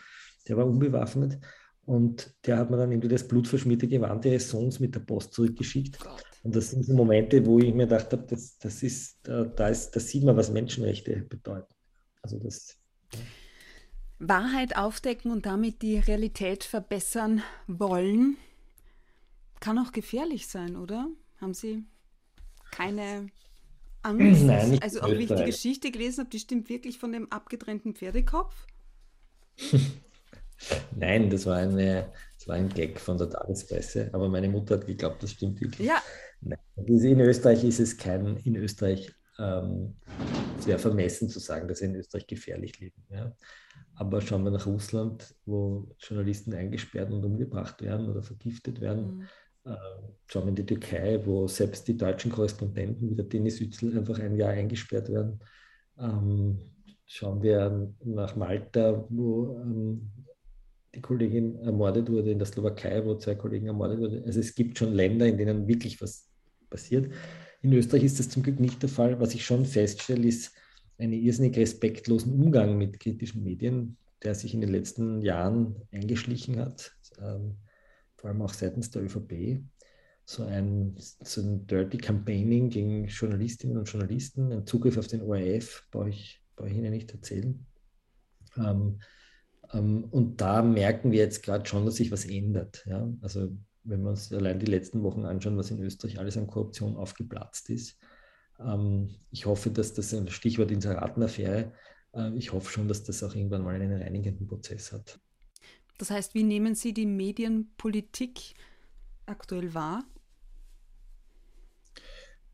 Der 0.48 0.58
war 0.58 0.66
unbewaffnet 0.66 1.40
und 1.86 2.34
der 2.46 2.58
hat 2.58 2.72
mir 2.72 2.78
dann 2.78 2.92
irgendwie 2.92 3.08
das 3.08 3.28
blutverschmierte 3.28 3.88
Gewand 3.88 4.26
ihres 4.26 4.50
Sohns 4.50 4.80
mit 4.80 4.96
der 4.96 5.02
Post 5.02 5.34
zurückgeschickt. 5.34 6.00
Gott. 6.00 6.24
Und 6.44 6.56
das 6.56 6.72
sind 6.72 6.86
so 6.86 6.94
Momente, 6.94 7.46
wo 7.46 7.60
ich 7.60 7.74
mir 7.74 7.86
gedacht 7.86 8.12
habe, 8.12 8.26
das, 8.28 8.58
das 8.58 8.82
ist, 8.84 9.20
da, 9.24 9.68
ist, 9.68 9.92
da 9.92 10.00
sieht 10.00 10.24
man, 10.24 10.38
was 10.38 10.52
Menschenrechte 10.52 11.26
bedeuten. 11.28 11.74
Also 12.22 12.40
das. 12.40 12.78
Wahrheit 14.18 14.76
aufdecken 14.78 15.32
und 15.32 15.46
damit 15.46 15.82
die 15.82 15.98
Realität 15.98 16.64
verbessern 16.64 17.42
wollen, 17.68 18.38
kann 19.60 19.78
auch 19.78 19.92
gefährlich 19.92 20.48
sein, 20.48 20.76
oder? 20.76 21.08
Haben 21.42 21.54
Sie 21.54 21.84
keine 22.76 23.28
Angst? 24.02 24.44
Nein, 24.44 24.80
also 24.82 25.02
auch 25.02 25.12
wie 25.12 25.24
ich 25.24 25.34
die 25.34 25.46
Geschichte 25.46 25.92
gelesen 25.92 26.22
habe, 26.22 26.30
die 26.30 26.40
stimmt 26.40 26.70
wirklich 26.70 26.98
von 27.00 27.12
dem 27.12 27.32
abgetrennten 27.32 27.96
Pferdekopf? 27.96 28.68
Nein, 30.96 31.30
das 31.30 31.46
war, 31.46 31.58
eine, 31.58 32.12
das 32.38 32.48
war 32.48 32.56
ein 32.56 32.70
Gag 32.70 33.00
von 33.00 33.18
der 33.18 33.30
Tagespresse, 33.30 34.10
aber 34.14 34.30
meine 34.30 34.48
Mutter 34.48 34.76
hat 34.76 34.88
geglaubt, 34.88 35.22
das 35.22 35.32
stimmt 35.32 35.60
wirklich. 35.60 35.88
Ja. 35.88 36.02
Nein, 36.42 36.60
in 36.76 37.20
Österreich 37.20 37.64
ist 37.64 37.80
es 37.80 37.98
kein, 37.98 38.38
in 38.38 38.56
Österreich 38.56 39.14
ähm, 39.38 39.96
es 40.58 40.68
wäre 40.68 40.80
vermessen 40.80 41.30
zu 41.30 41.40
sagen, 41.40 41.68
dass 41.68 41.80
sie 41.80 41.86
in 41.86 41.96
Österreich 41.96 42.28
gefährlich 42.28 42.80
leben. 42.80 43.06
Ja. 43.10 43.36
Aber 43.96 44.22
schauen 44.22 44.44
wir 44.44 44.52
nach 44.52 44.66
Russland, 44.66 45.36
wo 45.46 45.90
Journalisten 46.00 46.54
eingesperrt 46.54 47.12
und 47.12 47.24
umgebracht 47.24 47.82
werden 47.82 48.10
oder 48.10 48.24
vergiftet 48.24 48.82
werden. 48.82 49.18
Mhm. 49.18 49.28
Äh, 49.66 49.76
schauen 50.28 50.44
wir 50.44 50.50
in 50.50 50.56
die 50.56 50.66
Türkei, 50.66 51.20
wo 51.26 51.48
selbst 51.48 51.88
die 51.88 51.98
deutschen 51.98 52.32
Korrespondenten 52.32 53.10
wie 53.10 53.16
der 53.16 53.26
Dennis 53.26 53.60
Yücel 53.60 53.98
einfach 53.98 54.20
ein 54.20 54.36
Jahr 54.36 54.52
eingesperrt 54.52 55.10
werden. 55.10 55.40
Ähm, 55.98 56.60
schauen 57.06 57.42
wir 57.42 57.94
nach 58.04 58.36
Malta, 58.36 59.06
wo 59.10 59.60
ähm, 59.60 60.12
die 60.94 61.02
Kollegin 61.02 61.56
ermordet 61.58 62.10
wurde, 62.10 62.32
in 62.32 62.40
der 62.40 62.48
Slowakei, 62.48 63.04
wo 63.06 63.16
zwei 63.16 63.36
Kollegen 63.36 63.68
ermordet 63.68 64.00
wurden. 64.00 64.24
Also 64.24 64.40
es 64.40 64.56
gibt 64.56 64.78
schon 64.78 64.94
Länder, 64.94 65.26
in 65.26 65.38
denen 65.38 65.68
wirklich 65.68 66.02
was 66.02 66.30
passiert. 66.70 67.12
In 67.62 67.74
Österreich 67.74 68.04
ist 68.04 68.20
das 68.20 68.30
zum 68.30 68.44
Glück 68.44 68.60
nicht 68.60 68.82
der 68.82 68.90
Fall. 68.90 69.20
Was 69.20 69.34
ich 69.34 69.46
schon 69.46 69.66
feststelle, 69.66 70.28
ist 70.28 70.54
einen 70.98 71.14
irrsinnig 71.14 71.58
respektlosen 71.58 72.34
Umgang 72.34 72.78
mit 72.78 73.00
kritischen 73.00 73.44
Medien, 73.44 73.98
der 74.24 74.36
sich 74.36 74.54
in 74.54 74.62
den 74.62 74.70
letzten 74.72 75.22
Jahren 75.22 75.76
eingeschlichen 75.92 76.60
hat. 76.60 76.96
Ähm, 77.20 77.56
vor 78.26 78.32
allem 78.32 78.42
auch 78.42 78.54
seitens 78.54 78.90
der 78.90 79.04
ÖVP, 79.04 79.62
so 80.26 80.46
ein, 80.46 80.96
so 80.98 81.42
ein 81.42 81.68
Dirty 81.68 82.00
Campaigning 82.00 82.72
gegen 82.72 83.06
Journalistinnen 83.06 83.78
und 83.78 83.88
Journalisten. 83.88 84.52
Ein 84.52 84.66
Zugriff 84.66 84.98
auf 84.98 85.06
den 85.06 85.22
ORF 85.22 85.88
brauche 85.92 86.10
ich, 86.10 86.42
brauche 86.56 86.70
ich 86.70 86.76
Ihnen 86.76 86.90
nicht 86.90 87.12
erzählen. 87.12 87.64
Ähm, 88.58 89.00
ähm, 89.74 90.06
und 90.06 90.42
da 90.42 90.64
merken 90.64 91.12
wir 91.12 91.20
jetzt 91.20 91.44
gerade 91.44 91.70
schon, 91.70 91.86
dass 91.86 91.98
sich 91.98 92.12
was 92.12 92.26
ändert. 92.26 92.84
Ja? 92.88 93.08
Also 93.22 93.56
wenn 93.84 94.02
wir 94.02 94.10
uns 94.10 94.34
allein 94.34 94.58
die 94.58 94.66
letzten 94.66 95.04
Wochen 95.04 95.24
anschauen, 95.24 95.56
was 95.56 95.70
in 95.70 95.84
Österreich 95.84 96.18
alles 96.18 96.36
an 96.36 96.48
Korruption 96.48 96.96
aufgeplatzt 96.96 97.70
ist. 97.70 98.00
Ähm, 98.60 99.20
ich 99.30 99.46
hoffe, 99.46 99.70
dass 99.70 99.94
das 99.94 100.12
ein 100.16 100.30
Stichwort 100.30 100.72
Inseratenaffäre, 100.72 101.74
äh, 102.16 102.36
ich 102.36 102.54
hoffe 102.54 102.72
schon, 102.72 102.88
dass 102.88 103.04
das 103.04 103.22
auch 103.22 103.36
irgendwann 103.36 103.62
mal 103.62 103.76
einen 103.76 104.02
reinigenden 104.02 104.48
Prozess 104.48 104.92
hat. 104.92 105.20
Das 105.98 106.12
heißt, 106.12 106.34
wie 106.34 106.44
nehmen 106.44 106.76
Sie 106.76 106.94
die 106.94 107.06
Medienpolitik 107.06 108.54
aktuell 109.26 109.74
wahr? 109.74 110.04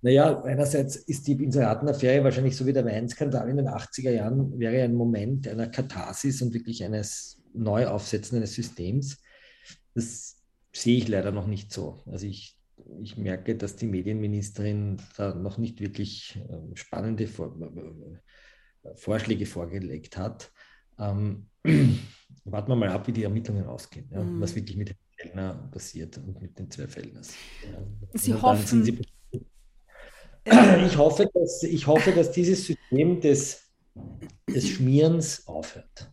Naja, 0.04 0.42
einerseits 0.44 0.96
ist 0.96 1.28
die 1.28 1.34
Inseratenaffäre 1.44 2.24
wahrscheinlich 2.24 2.58
so 2.58 2.66
wie 2.66 2.74
der 2.74 2.86
Weinskandal 2.86 3.48
in 3.50 3.58
den 3.58 3.68
80er 3.68 4.10
Jahren, 4.10 4.60
wäre 4.60 4.84
ein 4.84 4.96
Moment 4.96 5.48
einer 5.48 5.68
Katharsis 5.68 6.42
und 6.42 6.54
wirklich 6.54 6.84
eines 6.84 7.40
Neuaufsetzen 7.54 8.38
eines 8.38 8.56
Systems. 8.56 9.22
Das 9.94 10.38
sehe 10.74 10.98
ich 10.98 11.08
leider 11.08 11.32
noch 11.32 11.46
nicht 11.46 11.72
so. 11.72 12.02
Also 12.08 12.26
ich, 12.26 12.58
ich 13.02 13.16
merke, 13.18 13.56
dass 13.56 13.76
die 13.76 13.86
Medienministerin 13.86 14.98
da 15.18 15.36
noch 15.36 15.60
nicht 15.60 15.80
wirklich 15.80 16.40
ähm, 16.50 16.76
spannende 16.76 17.28
Vor 17.28 17.56
äh, 17.62 18.96
Vorschläge 18.96 19.46
vorgelegt 19.46 20.18
hat. 20.18 20.52
Ähm, 20.98 21.48
warten 22.46 22.72
wir 22.72 22.76
mal 22.76 22.90
ab, 22.90 23.08
wie 23.08 23.12
die 23.12 23.24
Ermittlungen 23.24 23.66
ausgehen, 23.66 24.08
ja, 24.12 24.22
mhm. 24.22 24.42
was 24.42 24.56
wirklich 24.56 24.78
mit 24.78 24.90
den 24.90 24.98
Fellner 25.16 25.70
passiert 25.72 26.18
und 26.18 26.42
mit 26.42 26.58
den 26.58 26.70
zwei 26.70 26.88
Fellners. 26.88 27.34
Ja. 27.64 27.80
Sie 28.14 28.34
hoffen. 28.34 28.84
Sie 28.84 29.00
ich, 30.44 30.98
hoffe, 30.98 31.30
dass, 31.34 31.64
ich 31.64 31.86
hoffe, 31.86 32.12
dass 32.12 32.32
dieses 32.32 32.66
System 32.66 33.22
des, 33.22 33.72
des 34.48 34.68
Schmierens 34.68 35.48
aufhört. 35.48 36.12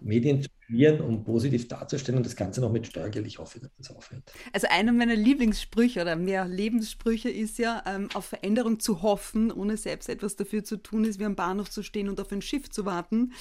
Medien 0.00 0.42
zu 0.42 0.48
schmieren, 0.66 1.00
um 1.00 1.22
positiv 1.22 1.68
darzustellen 1.68 2.18
und 2.18 2.26
das 2.26 2.34
Ganze 2.34 2.60
noch 2.60 2.72
mit 2.72 2.86
Steuergeld. 2.86 3.26
Ich 3.26 3.38
hoffe, 3.38 3.60
dass 3.60 3.70
das 3.78 3.94
aufhört. 3.94 4.32
Also 4.52 4.66
einer 4.70 4.92
meiner 4.92 5.14
Lieblingssprüche 5.14 6.00
oder 6.00 6.16
mehr 6.16 6.46
Lebenssprüche 6.46 7.30
ist 7.30 7.58
ja, 7.58 7.82
ähm, 7.86 8.08
auf 8.14 8.24
Veränderung 8.24 8.80
zu 8.80 9.02
hoffen, 9.02 9.52
ohne 9.52 9.76
selbst 9.76 10.08
etwas 10.08 10.36
dafür 10.36 10.64
zu 10.64 10.78
tun, 10.78 11.04
ist 11.04 11.20
wie 11.20 11.24
am 11.24 11.36
Bahnhof 11.36 11.70
zu 11.70 11.82
stehen 11.82 12.08
und 12.08 12.20
auf 12.20 12.32
ein 12.32 12.42
Schiff 12.42 12.70
zu 12.70 12.84
warten. 12.84 13.32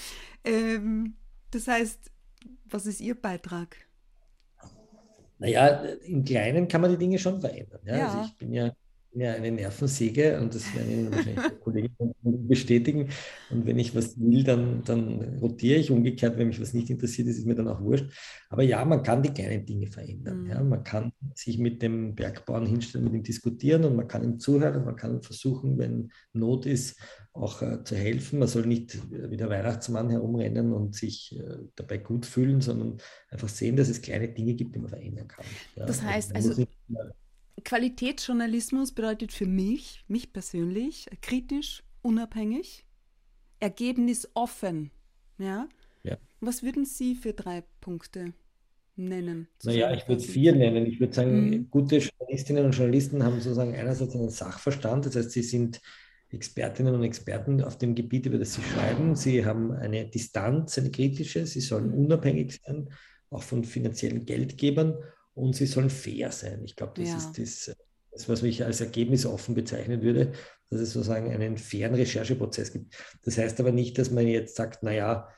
Ähm, 0.43 1.15
das 1.51 1.67
heißt, 1.67 2.11
was 2.65 2.85
ist 2.85 3.01
Ihr 3.01 3.19
Beitrag? 3.19 3.77
Naja, 5.37 5.67
im 6.05 6.23
Kleinen 6.23 6.67
kann 6.67 6.81
man 6.81 6.91
die 6.91 6.97
Dinge 6.97 7.17
schon 7.17 7.41
verändern. 7.41 7.81
Ja? 7.85 7.97
ja. 7.97 8.07
Also 8.07 8.29
ich 8.29 8.37
bin 8.37 8.53
ja 8.53 8.73
ja 9.13 9.33
eine 9.33 9.51
Nervensäge 9.51 10.39
und 10.39 10.53
das 10.53 10.73
werden 10.75 10.91
Ihnen 10.91 11.11
wahrscheinlich 11.11 11.45
die 11.45 11.59
Kollegen 11.59 11.95
bestätigen. 12.47 13.09
Und 13.49 13.65
wenn 13.65 13.79
ich 13.79 13.95
was 13.95 14.19
will, 14.19 14.43
dann, 14.43 14.83
dann 14.83 15.37
rotiere 15.39 15.79
ich. 15.79 15.91
Umgekehrt, 15.91 16.37
wenn 16.37 16.47
mich 16.47 16.61
was 16.61 16.73
nicht 16.73 16.89
interessiert, 16.89 17.27
ist 17.27 17.39
es 17.39 17.45
mir 17.45 17.55
dann 17.55 17.67
auch 17.67 17.81
wurscht. 17.81 18.05
Aber 18.49 18.63
ja, 18.63 18.83
man 18.85 19.03
kann 19.03 19.23
die 19.23 19.33
kleinen 19.33 19.65
Dinge 19.65 19.87
verändern. 19.87 20.43
Mhm. 20.43 20.49
Ja. 20.49 20.63
Man 20.63 20.83
kann 20.83 21.11
sich 21.33 21.57
mit 21.57 21.81
dem 21.81 22.15
Bergbauern 22.15 22.65
hinstellen, 22.65 23.05
mit 23.05 23.13
ihm 23.13 23.23
diskutieren 23.23 23.83
und 23.85 23.95
man 23.95 24.07
kann 24.07 24.23
ihm 24.23 24.39
zuhören 24.39 24.85
man 24.85 24.95
kann 24.95 25.21
versuchen, 25.21 25.77
wenn 25.77 26.11
Not 26.33 26.65
ist, 26.65 26.99
auch 27.33 27.61
äh, 27.61 27.83
zu 27.83 27.95
helfen. 27.95 28.39
Man 28.39 28.47
soll 28.47 28.65
nicht 28.65 28.99
wie 29.11 29.37
der 29.37 29.49
Weihnachtsmann 29.49 30.09
herumrennen 30.09 30.73
und 30.73 30.95
sich 30.95 31.37
äh, 31.39 31.57
dabei 31.75 31.97
gut 31.97 32.25
fühlen, 32.25 32.61
sondern 32.61 32.97
einfach 33.29 33.49
sehen, 33.49 33.75
dass 33.75 33.89
es 33.89 34.01
kleine 34.01 34.29
Dinge 34.29 34.53
gibt, 34.53 34.75
die 34.75 34.79
man 34.79 34.89
verändern 34.89 35.27
kann. 35.27 35.45
Ja. 35.75 35.85
Das 35.85 36.01
heißt 36.01 36.35
also, 36.35 36.65
Qualitätsjournalismus 37.63 38.91
bedeutet 38.91 39.31
für 39.31 39.45
mich, 39.45 40.03
mich 40.07 40.33
persönlich, 40.33 41.07
kritisch, 41.21 41.83
unabhängig, 42.01 42.85
ergebnisoffen. 43.59 44.91
Ja? 45.37 45.67
ja. 46.03 46.17
Was 46.39 46.63
würden 46.63 46.85
Sie 46.85 47.15
für 47.15 47.33
drei 47.33 47.63
Punkte 47.79 48.33
nennen? 48.95 49.47
Naja, 49.63 49.93
ich 49.93 50.07
würde 50.07 50.21
vier 50.21 50.55
nennen. 50.55 50.85
Ich 50.85 50.99
würde 50.99 51.13
sagen, 51.13 51.49
mhm. 51.49 51.69
gute 51.69 51.97
Journalistinnen 51.97 52.65
und 52.65 52.71
Journalisten 52.71 53.23
haben 53.23 53.39
sozusagen 53.39 53.75
einerseits 53.75 54.15
einen 54.15 54.29
Sachverstand, 54.29 55.05
das 55.05 55.15
heißt, 55.15 55.31
sie 55.31 55.43
sind 55.43 55.81
Expertinnen 56.29 56.95
und 56.95 57.03
Experten 57.03 57.61
auf 57.61 57.77
dem 57.77 57.93
Gebiet, 57.93 58.25
über 58.25 58.37
das 58.37 58.53
sie 58.53 58.61
schreiben. 58.61 59.15
Sie 59.15 59.45
haben 59.45 59.73
eine 59.73 60.05
Distanz, 60.05 60.77
eine 60.77 60.89
kritische, 60.89 61.45
sie 61.45 61.59
sollen 61.59 61.91
unabhängig 61.91 62.59
sein, 62.63 62.89
auch 63.29 63.43
von 63.43 63.63
finanziellen 63.65 64.25
Geldgebern 64.25 64.95
und 65.41 65.55
sie 65.55 65.65
sollen 65.65 65.89
fair 65.89 66.31
sein. 66.31 66.61
Ich 66.63 66.75
glaube, 66.75 66.93
das 66.95 67.09
ja. 67.09 67.17
ist 67.17 67.37
das, 67.37 67.75
das, 68.11 68.29
was 68.29 68.43
ich 68.43 68.63
als 68.63 68.79
Ergebnis 68.79 69.25
offen 69.25 69.55
bezeichnen 69.55 70.01
würde, 70.03 70.33
dass 70.69 70.81
es 70.81 70.93
sozusagen 70.93 71.31
einen 71.31 71.57
fairen 71.57 71.95
Rechercheprozess 71.95 72.71
gibt. 72.71 72.95
Das 73.23 73.37
heißt 73.37 73.59
aber 73.59 73.71
nicht, 73.71 73.97
dass 73.97 74.11
man 74.11 74.27
jetzt 74.27 74.55
sagt, 74.55 74.83
naja, 74.83 75.29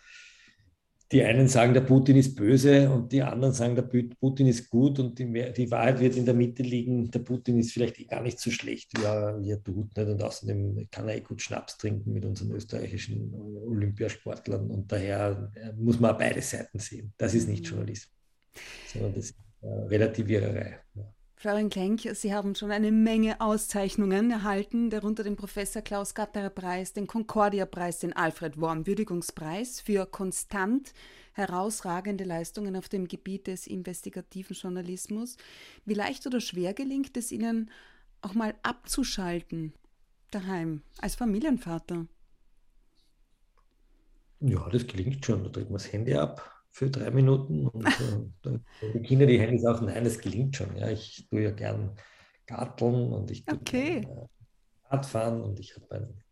die 1.14 1.24
einen 1.24 1.48
sagen, 1.48 1.74
der 1.74 1.82
Putin 1.82 2.18
ist 2.18 2.36
böse 2.36 2.90
und 2.90 3.12
die 3.12 3.22
anderen 3.22 3.54
sagen, 3.54 3.76
der 3.76 3.84
Putin 3.84 4.48
ist 4.48 4.70
gut 4.70 5.00
und 5.00 5.20
die, 5.20 5.54
die 5.56 5.70
Wahrheit 5.70 6.00
wird 6.00 6.16
in 6.16 6.26
der 6.26 6.34
Mitte 6.34 6.64
liegen, 6.64 7.12
der 7.12 7.20
Putin 7.20 7.60
ist 7.60 7.72
vielleicht 7.72 8.00
eh 8.00 8.06
gar 8.06 8.22
nicht 8.22 8.40
so 8.40 8.50
schlecht, 8.50 8.90
wie 8.98 9.04
er, 9.04 9.40
wie 9.40 9.52
er 9.52 9.64
tut. 9.64 9.96
Nicht? 9.96 10.10
Und 10.10 10.24
außerdem 10.24 10.88
kann 10.90 11.08
er 11.08 11.16
eh 11.16 11.22
gut 11.22 11.42
Schnaps 11.42 11.78
trinken 11.78 12.14
mit 12.14 12.26
unseren 12.26 12.52
österreichischen 12.52 13.34
Olympiasportlern 13.36 14.70
und 14.70 14.92
daher 14.92 15.52
äh, 15.56 15.72
muss 15.74 16.00
man 16.00 16.18
beide 16.18 16.42
Seiten 16.42 16.80
sehen. 16.80 17.14
Das 17.18 17.36
ist 17.36 17.48
nicht 17.48 17.64
mhm. 17.64 17.70
Journalismus, 17.70 18.16
sondern 18.92 19.14
das 19.14 19.26
ist 19.26 19.32
äh, 19.32 19.53
Relativiererei. 19.64 20.80
Florian 21.36 21.70
Klenk, 21.70 22.02
Sie 22.14 22.34
haben 22.34 22.56
schon 22.56 22.72
eine 22.72 22.92
Menge 22.92 23.42
Auszeichnungen 23.42 24.32
erhalten, 24.32 24.90
darunter 24.90 25.24
den 25.24 25.36
Professor 25.36 25.82
Klaus 25.82 26.14
Gatterer 26.14 26.50
Preis, 26.50 26.94
den 26.94 27.06
Concordia-Preis, 27.06 28.00
den 28.00 28.14
Alfred 28.14 28.60
Worm 28.62 28.88
Würdigungspreis 28.88 29.82
für 29.82 30.06
konstant 30.06 30.94
herausragende 31.34 32.24
Leistungen 32.24 32.78
auf 32.78 32.88
dem 32.88 33.08
Gebiet 33.10 33.48
des 33.48 33.68
investigativen 33.68 34.56
Journalismus. 34.56 35.36
Wie 35.84 35.96
leicht 35.96 36.26
oder 36.26 36.40
schwer 36.40 36.74
gelingt 36.74 37.18
es 37.18 37.32
Ihnen, 37.32 37.70
auch 38.22 38.36
mal 38.36 38.56
abzuschalten 38.64 39.74
daheim 40.32 40.82
als 41.00 41.16
Familienvater? 41.16 42.08
Ja, 44.40 44.70
das 44.70 44.88
gelingt 44.88 45.26
schon. 45.26 45.44
Da 45.44 45.50
drückt 45.50 45.70
man 45.70 45.80
das 45.80 45.92
Handy 45.92 46.14
ab, 46.14 46.63
für 46.74 46.90
drei 46.90 47.12
Minuten 47.12 47.68
und 47.68 47.86
äh, 47.86 48.60
die 48.94 49.02
Kinder, 49.04 49.28
die 49.28 49.40
Handys 49.40 49.64
auch, 49.64 49.80
nein, 49.82 50.04
das 50.04 50.18
gelingt 50.18 50.56
schon. 50.56 50.76
Ja, 50.76 50.90
ich 50.90 51.28
tue 51.30 51.44
ja 51.44 51.52
gern 51.52 51.96
Garteln 52.48 53.14
und 53.14 53.30
ich 53.30 53.46
tue 53.46 53.60
okay. 53.60 54.02
gern, 54.02 54.18
äh, 54.18 54.28
Radfahren 54.90 55.42
und 55.42 55.60
ich 55.60 55.76
habe 55.76 55.92
ein, 55.92 56.24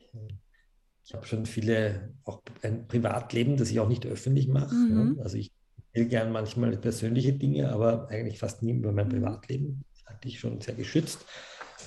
ich 1.04 1.14
habe 1.14 1.28
schon 1.28 1.46
viele, 1.46 2.16
auch 2.24 2.42
ein 2.64 2.88
Privatleben, 2.88 3.56
das 3.56 3.70
ich 3.70 3.80
auch 3.80 3.88
nicht 3.88 4.06
öffentlich 4.08 4.48
mache. 4.48 4.74
Mhm. 4.74 5.16
Ja. 5.18 5.24
Also 5.24 5.38
ich 5.38 5.52
will 5.94 6.08
gern 6.08 6.32
manchmal 6.32 6.76
persönliche 6.76 7.34
Dinge, 7.34 7.72
aber 7.72 8.10
eigentlich 8.10 8.40
fast 8.40 8.64
nie 8.64 8.74
über 8.74 8.92
mein 8.92 9.08
mhm. 9.08 9.12
Privatleben. 9.12 9.86
Das 9.94 10.06
halte 10.08 10.28
ich 10.28 10.40
schon 10.40 10.60
sehr 10.60 10.74
geschützt. 10.74 11.24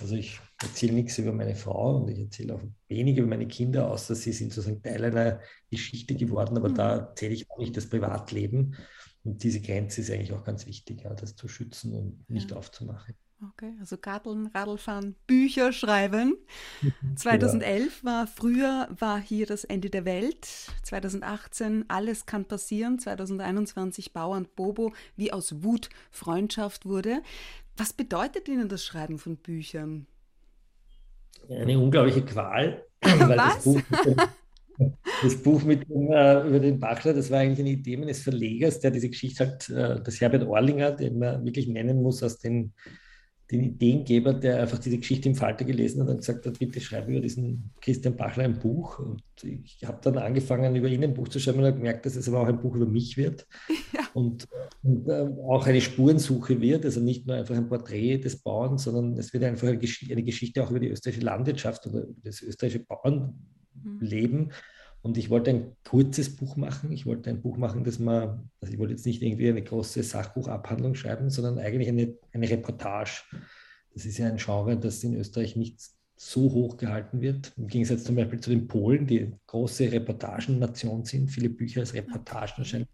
Also 0.01 0.15
ich 0.15 0.39
erzähle 0.65 0.95
nichts 0.95 1.19
über 1.19 1.33
meine 1.33 1.55
Frau 1.55 1.97
und 1.97 2.11
ich 2.11 2.19
erzähle 2.19 2.55
auch 2.55 2.63
wenig 2.89 3.17
über 3.17 3.27
meine 3.27 3.47
Kinder, 3.47 3.91
außer 3.91 4.15
sie 4.15 4.33
sind 4.33 4.53
sozusagen 4.53 4.83
Teil 4.83 5.05
einer 5.05 5.41
Geschichte 5.71 6.15
geworden, 6.15 6.57
aber 6.57 6.71
mhm. 6.71 6.75
da 6.75 6.97
erzähle 6.97 7.35
ich 7.35 7.51
auch 7.51 7.59
nicht 7.59 7.77
das 7.77 7.89
Privatleben. 7.89 8.77
Und 9.25 9.43
diese 9.43 9.61
Grenze 9.61 10.03
ist 10.03 10.11
eigentlich 10.11 10.33
auch 10.33 10.45
ganz 10.45 10.67
wichtig, 10.67 11.03
ja, 11.03 11.15
das 11.15 11.35
zu 11.35 11.49
schützen 11.49 11.95
und 11.95 12.29
nicht 12.29 12.51
ja. 12.51 12.57
aufzumachen. 12.57 13.15
Okay, 13.51 13.75
also 13.81 13.99
Garteln, 13.99 14.47
Radlfahren, 14.55 15.17
Bücher 15.27 15.73
schreiben. 15.73 16.37
2011 17.17 18.03
ja. 18.03 18.11
war 18.11 18.27
früher 18.27 18.89
war 18.99 19.21
hier 19.21 19.47
das 19.47 19.65
Ende 19.65 19.91
der 19.91 20.05
Welt. 20.05 20.47
2018 20.83 21.85
alles 21.89 22.27
kann 22.27 22.45
passieren. 22.47 22.99
2021 22.99 24.13
Bauern 24.13 24.47
Bobo 24.57 24.95
wie 25.17 25.33
aus 25.33 25.63
Wut 25.63 25.91
Freundschaft 26.11 26.87
wurde. 26.87 27.23
Was 27.77 27.93
bedeutet 27.93 28.49
Ihnen 28.49 28.69
das 28.69 28.85
Schreiben 28.85 29.19
von 29.19 29.37
Büchern? 29.37 30.07
Eine 31.51 31.79
unglaubliche 31.79 32.25
Qual. 32.25 32.85
Weil 33.03 33.39
Was? 33.39 33.55
Das 33.55 33.65
Buch, 33.65 33.81
das 35.23 35.37
Buch 35.43 35.63
mit 35.63 35.89
dem, 35.89 36.11
äh, 36.11 36.47
über 36.47 36.59
den 36.59 36.81
Bachler, 36.81 37.15
das 37.15 37.31
war 37.31 37.41
eigentlich 37.41 37.61
eine 37.61 37.71
Idee 37.71 37.97
meines 37.97 38.23
Verlegers, 38.23 38.81
der 38.81 38.91
diese 38.91 39.09
Geschichte 39.09 39.47
hat, 39.47 39.69
äh, 39.71 40.01
das 40.03 40.21
Herbert 40.21 40.45
Orlinger, 40.45 40.93
den 40.93 41.19
man 41.19 41.45
wirklich 41.45 41.69
nennen 41.69 42.03
muss 42.03 42.23
aus 42.23 42.39
den 42.39 42.73
den 43.51 43.63
Ideengeber, 43.63 44.33
der 44.33 44.63
einfach 44.63 44.79
diese 44.79 44.99
Geschichte 44.99 45.29
im 45.29 45.35
Falter 45.35 45.65
gelesen 45.65 46.03
hat 46.03 46.09
und 46.09 46.19
gesagt 46.19 46.47
hat, 46.47 46.59
bitte 46.59 46.81
schreibe 46.81 47.13
über 47.13 47.21
diesen 47.21 47.71
Christian 47.81 48.17
Bachler 48.17 48.45
ein 48.45 48.59
Buch. 48.59 48.99
Und 48.99 49.23
ich 49.43 49.85
habe 49.85 49.99
dann 50.03 50.17
angefangen, 50.17 50.75
über 50.75 50.89
ihn 50.89 51.05
ein 51.05 51.15
Buch 51.15 51.29
zu 51.29 51.39
schreiben 51.39 51.59
und 51.59 51.67
habe 51.67 51.77
gemerkt, 51.77 52.07
dass 52.07 52.17
es 52.17 52.29
aber 52.29 52.41
auch 52.41 52.49
ein 52.49 52.61
Buch 52.61 52.75
über 52.75 52.87
mich 52.87 53.17
wird 53.17 53.47
ja. 53.93 54.01
und, 54.15 54.49
und 54.83 55.09
äh, 55.09 55.29
auch 55.47 55.67
eine 55.67 55.81
Spurensuche 55.81 56.61
wird. 56.61 56.87
Also 56.87 57.01
nicht 57.01 57.27
nur 57.27 57.37
einfach 57.37 57.55
ein 57.55 57.69
Porträt 57.69 58.19
des 58.19 58.37
Bauern, 58.37 58.79
sondern 58.79 59.19
es 59.19 59.33
wird 59.35 59.45
einfach 59.45 59.69
eine, 59.69 59.79
Gesch 59.79 60.07
eine 60.11 60.23
Geschichte 60.23 60.63
auch 60.63 60.71
über 60.71 60.81
die 60.81 60.89
österreichische 60.89 61.27
Landwirtschaft 61.27 61.87
oder 61.87 62.07
das 62.23 62.41
österreichische 62.41 62.85
Bauernleben. 62.85 64.41
Mhm 64.41 64.51
Und 65.05 65.19
ich 65.19 65.29
wollte 65.29 65.51
ein 65.51 65.77
kurzes 65.85 66.35
Buch 66.35 66.57
machen. 66.57 66.91
Ich 66.91 67.05
wollte 67.05 67.29
ein 67.29 67.43
Buch 67.43 67.59
machen, 67.59 67.85
das 67.85 67.99
man, 67.99 68.49
also 68.63 68.73
ich 68.73 68.79
wollte 68.79 68.95
jetzt 68.95 69.05
nicht 69.05 69.21
irgendwie 69.21 69.51
eine 69.51 69.63
große 69.63 70.03
Sachbuchabhandlung 70.03 70.95
schreiben, 70.95 71.29
sondern 71.29 71.59
eigentlich 71.59 71.91
eine, 71.91 72.15
eine 72.33 72.49
Reportage. 72.49 73.23
Das 73.93 74.07
ist 74.07 74.17
ja 74.17 74.29
ein 74.29 74.39
Genre, 74.39 74.79
das 74.79 75.05
in 75.05 75.15
Österreich 75.15 75.57
nicht 75.57 75.79
so 76.17 76.51
hoch 76.51 76.79
gehalten 76.79 77.21
wird. 77.21 77.53
Im 77.59 77.67
Gegensatz 77.67 78.05
zum 78.05 78.17
Beispiel 78.17 78.41
zu 78.41 78.49
den 78.49 78.67
Polen, 78.67 79.07
die 79.07 79.31
große 79.47 79.93
Reportagennation 79.93 81.05
sind, 81.05 81.31
viele 81.31 81.51
Bücher 81.51 81.81
als 81.81 81.93
Reportagen 81.93 82.55
erscheinen. 82.63 82.87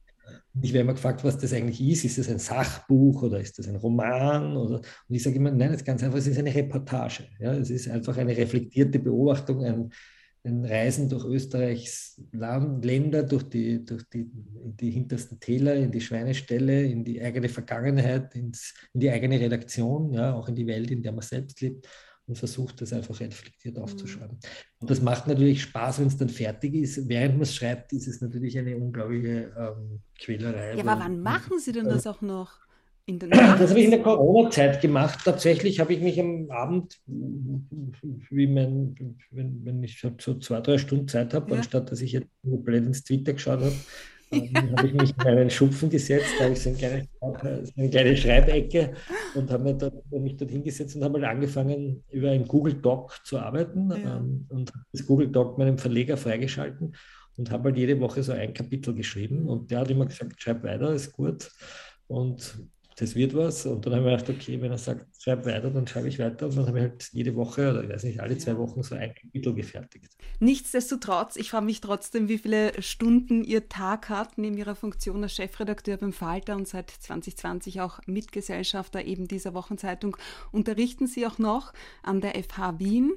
Ich 0.63 0.73
werde 0.73 0.83
immer 0.83 0.95
gefragt, 0.95 1.23
was 1.23 1.39
das 1.39 1.53
eigentlich 1.53 1.81
ist. 1.81 2.05
Ist 2.05 2.19
das 2.19 2.29
ein 2.29 2.41
Sachbuch 2.41 3.23
oder 3.23 3.39
ist 3.39 3.57
das 3.57 3.69
ein 3.69 3.77
Roman? 3.77 4.57
Oder, 4.57 4.79
und 4.79 5.15
ich 5.15 5.23
sage 5.23 5.37
immer, 5.37 5.53
nein, 5.53 5.71
es 5.71 5.77
ist 5.77 5.87
ganz 5.87 6.03
einfach, 6.03 6.19
es 6.19 6.27
ist 6.27 6.39
eine 6.39 6.53
Reportage. 6.53 7.29
Ja, 7.39 7.55
es 7.55 7.71
ist 7.71 7.89
einfach 7.89 8.17
eine 8.17 8.37
reflektierte 8.37 8.99
Beobachtung, 8.99 9.65
ein, 9.65 9.93
ein 10.45 10.65
Reisen 10.65 11.09
durch 11.09 11.25
Österreichs 11.25 12.21
Land, 12.33 12.85
Länder, 12.85 13.23
durch, 13.23 13.45
die, 13.45 13.85
durch 13.85 14.05
die, 14.05 14.31
die 14.33 14.91
hintersten 14.91 15.39
Täler, 15.39 15.75
in 15.75 15.91
die 15.91 16.01
Schweineställe, 16.01 16.85
in 16.85 17.05
die 17.05 17.21
eigene 17.23 17.49
Vergangenheit, 17.49 18.35
ins, 18.35 18.75
in 18.95 19.01
die 19.01 19.11
eigene 19.11 19.39
Redaktion, 19.39 20.13
ja, 20.13 20.35
auch 20.35 20.49
in 20.49 20.55
die 20.55 20.67
Welt, 20.67 20.91
in 20.91 21.03
der 21.03 21.13
man 21.13 21.23
selbst 21.23 21.61
lebt 21.61 21.87
und 22.27 22.37
versucht, 22.37 22.81
das 22.81 22.93
einfach 22.93 23.21
reflektiert 23.21 23.77
mhm. 23.77 23.83
aufzuschreiben. 23.83 24.39
Und 24.79 24.91
das 24.91 25.03
macht 25.03 25.27
natürlich 25.27 25.63
Spaß, 25.63 26.01
wenn 26.01 26.07
es 26.07 26.17
dann 26.17 26.29
fertig 26.29 26.75
ist. 26.75 27.09
Während 27.09 27.35
man 27.35 27.43
es 27.43 27.55
schreibt, 27.55 27.93
ist 27.93 28.09
es 28.09 28.21
natürlich 28.21 28.59
eine 28.59 28.77
unglaubliche 28.77 29.53
ähm, 29.57 30.01
Quälerei. 30.19 30.75
Ja, 30.75 30.85
aber 30.85 31.03
wann 31.03 31.21
machen 31.21 31.59
Sie 31.59 31.73
denn 31.73 31.87
das 31.87 32.07
auch 32.07 32.23
noch? 32.23 32.70
Das 33.19 33.71
habe 33.71 33.79
ich 33.79 33.85
in 33.87 33.91
der 33.91 34.03
Corona-Zeit 34.03 34.81
gemacht. 34.81 35.21
Tatsächlich 35.25 35.81
habe 35.81 35.93
ich 35.93 36.01
mich 36.01 36.21
am 36.21 36.51
Abend, 36.51 36.99
wie 37.07 38.47
mein, 38.47 39.17
wenn, 39.31 39.65
wenn 39.65 39.83
ich 39.83 40.01
so 40.01 40.35
zwei, 40.39 40.61
drei 40.61 40.79
Stunden 40.79 41.09
Zeit 41.09 41.35
habe, 41.35 41.51
ja. 41.51 41.57
anstatt 41.59 41.91
dass 41.91 42.01
ich 42.01 42.13
jetzt 42.13 42.29
blöd 42.43 42.85
ins 42.85 43.05
Twitter 43.05 43.33
geschaut 43.33 43.61
habe, 43.61 43.73
ähm, 44.33 44.53
habe 44.77 44.87
ich 44.87 44.95
mich 44.95 45.11
in 45.17 45.27
einen 45.27 45.51
Schupfen 45.51 45.91
gesetzt, 45.91 46.27
da 46.39 46.45
habe 46.45 46.55
ich 46.55 46.61
so 46.61 46.71
eine 46.71 46.79
kleine, 46.79 47.09
so 47.21 47.73
eine 47.77 47.91
kleine 47.91 48.17
Schreibecke 48.17 48.93
und 49.35 49.51
habe 49.51 49.75
mich, 49.75 50.21
mich 50.21 50.37
dort 50.37 50.51
hingesetzt 50.51 50.97
und 50.97 51.05
habe 51.05 51.19
mal 51.19 51.29
angefangen, 51.29 52.05
über 52.11 52.31
ein 52.31 52.47
Google 52.47 52.75
Doc 52.75 53.21
zu 53.25 53.39
arbeiten 53.39 53.91
ja. 53.91 54.19
ähm, 54.19 54.47
und 54.49 54.73
das 54.93 55.07
Google 55.07 55.29
Doc 55.29 55.59
meinem 55.59 55.79
Verleger 55.79 56.17
freigeschalten 56.17 56.95
und 57.37 57.51
habe 57.51 57.71
halt 57.71 57.79
jede 57.79 57.99
Woche 58.01 58.23
so 58.23 58.33
ein 58.33 58.53
Kapitel 58.53 58.95
geschrieben 58.95 59.49
und 59.49 59.71
der 59.71 59.81
hat 59.81 59.91
immer 59.91 60.07
gesagt, 60.07 60.41
schreib 60.41 60.63
weiter, 60.63 60.93
ist 60.93 61.13
gut. 61.13 61.51
Und 62.07 62.59
das 63.01 63.15
wird 63.15 63.35
was. 63.35 63.65
Und 63.65 63.87
dann 63.87 63.95
haben 63.95 64.05
wir 64.05 64.17
gedacht, 64.17 64.29
okay, 64.29 64.61
wenn 64.61 64.71
er 64.71 64.79
sagt, 64.79 65.07
schreib 65.23 65.47
weiter, 65.47 65.71
dann 65.71 65.87
schreibe 65.87 66.09
ich 66.09 66.19
weiter. 66.19 66.47
Und 66.47 66.57
dann 66.57 66.67
habe 66.67 66.79
ich 66.79 66.85
halt 66.85 67.09
jede 67.13 67.35
Woche 67.35 67.71
oder 67.71 67.83
ich 67.83 67.89
weiß 67.89 68.05
nicht, 68.05 68.21
alle 68.21 68.37
zwei 68.37 68.57
Wochen 68.59 68.83
so 68.83 68.95
ein 68.95 69.15
Kapitel 69.15 69.55
gefertigt. 69.55 70.13
Nichtsdestotrotz, 70.39 71.37
ich 71.37 71.51
frage 71.51 71.65
mich 71.65 71.81
trotzdem, 71.81 72.29
wie 72.29 72.37
viele 72.37 72.81
Stunden 72.83 73.43
Ihr 73.43 73.69
Tag 73.69 74.11
hat 74.11 74.37
neben 74.37 74.59
Ihrer 74.59 74.75
Funktion 74.75 75.23
als 75.23 75.35
Chefredakteur 75.35 75.97
beim 75.97 76.13
Falter 76.13 76.57
und 76.57 76.69
seit 76.69 76.91
2020 76.91 77.81
auch 77.81 78.01
Mitgesellschafter 78.07 79.05
eben 79.05 79.27
dieser 79.27 79.55
Wochenzeitung. 79.55 80.17
Unterrichten 80.53 81.07
Sie 81.07 81.27
auch 81.27 81.39
noch 81.39 81.73
an 82.03 82.21
der 82.21 82.35
FH 82.35 82.79
Wien 82.79 83.13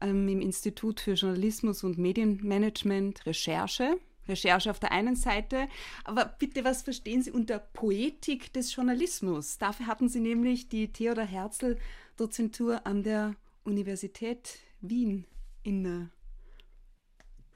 ähm, 0.00 0.28
im 0.28 0.40
Institut 0.40 1.00
für 1.00 1.12
Journalismus 1.12 1.84
und 1.84 1.98
Medienmanagement 1.98 3.26
Recherche 3.26 3.98
Recherche 4.28 4.70
auf 4.70 4.78
der 4.78 4.92
einen 4.92 5.16
Seite, 5.16 5.68
aber 6.04 6.24
bitte, 6.38 6.64
was 6.64 6.82
verstehen 6.82 7.22
Sie 7.22 7.30
unter 7.30 7.58
Poetik 7.58 8.52
des 8.52 8.74
Journalismus? 8.74 9.58
Dafür 9.58 9.86
hatten 9.86 10.08
Sie 10.08 10.20
nämlich 10.20 10.68
die 10.68 10.92
Theodor 10.92 11.24
Herzl 11.24 11.76
Dozentur 12.16 12.86
an 12.86 13.02
der 13.02 13.34
Universität 13.64 14.58
Wien 14.80 15.24
inne. 15.62 16.10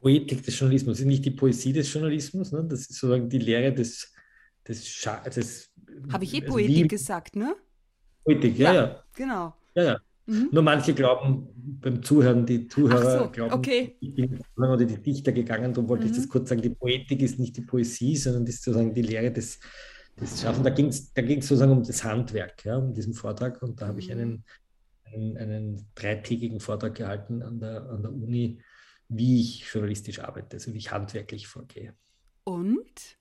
Poetik 0.00 0.42
des 0.42 0.58
Journalismus 0.58 1.00
ist 1.00 1.06
nicht 1.06 1.24
die 1.24 1.30
Poesie 1.30 1.72
des 1.72 1.92
Journalismus, 1.92 2.52
ne? 2.52 2.64
das 2.64 2.80
ist 2.80 2.94
sozusagen 2.94 3.28
die 3.28 3.38
Lehre 3.38 3.72
des, 3.72 4.12
des, 4.66 4.82
des 5.34 5.70
Habe 6.10 6.24
ich 6.24 6.34
eh 6.34 6.40
also 6.40 6.52
Poetik 6.54 6.88
gesagt, 6.88 7.36
ne? 7.36 7.54
Poetik, 8.24 8.58
ja, 8.58 8.72
ja. 8.72 8.84
ja. 8.84 9.04
Genau. 9.14 9.54
Ja, 9.74 9.82
ja. 9.82 10.00
Mhm. 10.30 10.49
Nur 10.52 10.62
manche 10.62 10.94
glauben 10.94 11.49
beim 11.80 12.02
Zuhören, 12.04 12.46
die 12.46 12.68
Zuhörer 12.68 13.25
so, 13.25 13.30
glauben, 13.30 13.52
okay. 13.52 13.96
ich 14.00 14.14
bin 14.14 14.40
oder 14.56 14.84
die 14.84 15.02
Dichter 15.02 15.32
gegangen, 15.32 15.75
darum 15.75 15.88
wollte 15.88 16.04
mhm. 16.04 16.12
ich 16.12 16.16
das 16.16 16.28
kurz 16.28 16.49
sagen, 16.49 16.62
die 16.62 16.70
Poetik 16.70 17.20
ist 17.20 17.40
nicht 17.40 17.56
die 17.56 17.62
Poesie, 17.62 18.16
sondern 18.16 18.46
ist 18.46 18.62
sozusagen 18.62 18.95
die 18.95 19.02
Lehre 19.02 19.32
des, 19.32 19.58
des 20.21 20.40
Schaffens. 20.40 20.62
Da 20.62 20.71
ging 20.71 20.86
es 20.86 21.12
da 21.12 21.23
sozusagen 21.23 21.73
um 21.73 21.82
das 21.82 22.04
Handwerk, 22.04 22.64
ja, 22.64 22.76
um 22.76 22.95
diesen 22.95 23.12
Vortrag 23.12 23.60
und 23.60 23.80
da 23.80 23.88
habe 23.88 23.99
ich 23.99 24.06
mhm. 24.06 24.12
einen, 24.12 24.45
einen, 25.12 25.36
einen, 25.36 25.86
dreitägigen 25.97 26.60
Vortrag 26.60 26.95
gehalten 26.95 27.43
an 27.43 27.58
der, 27.58 27.90
an 27.90 28.02
der 28.02 28.12
Uni, 28.12 28.60
wie 29.08 29.40
ich 29.40 29.66
journalistisch 29.73 30.21
arbeite, 30.21 30.58
also 30.58 30.73
wie 30.73 30.78
ich 30.78 30.93
handwerklich 30.93 31.49
vorgehe. 31.49 31.95
Und? 32.45 33.19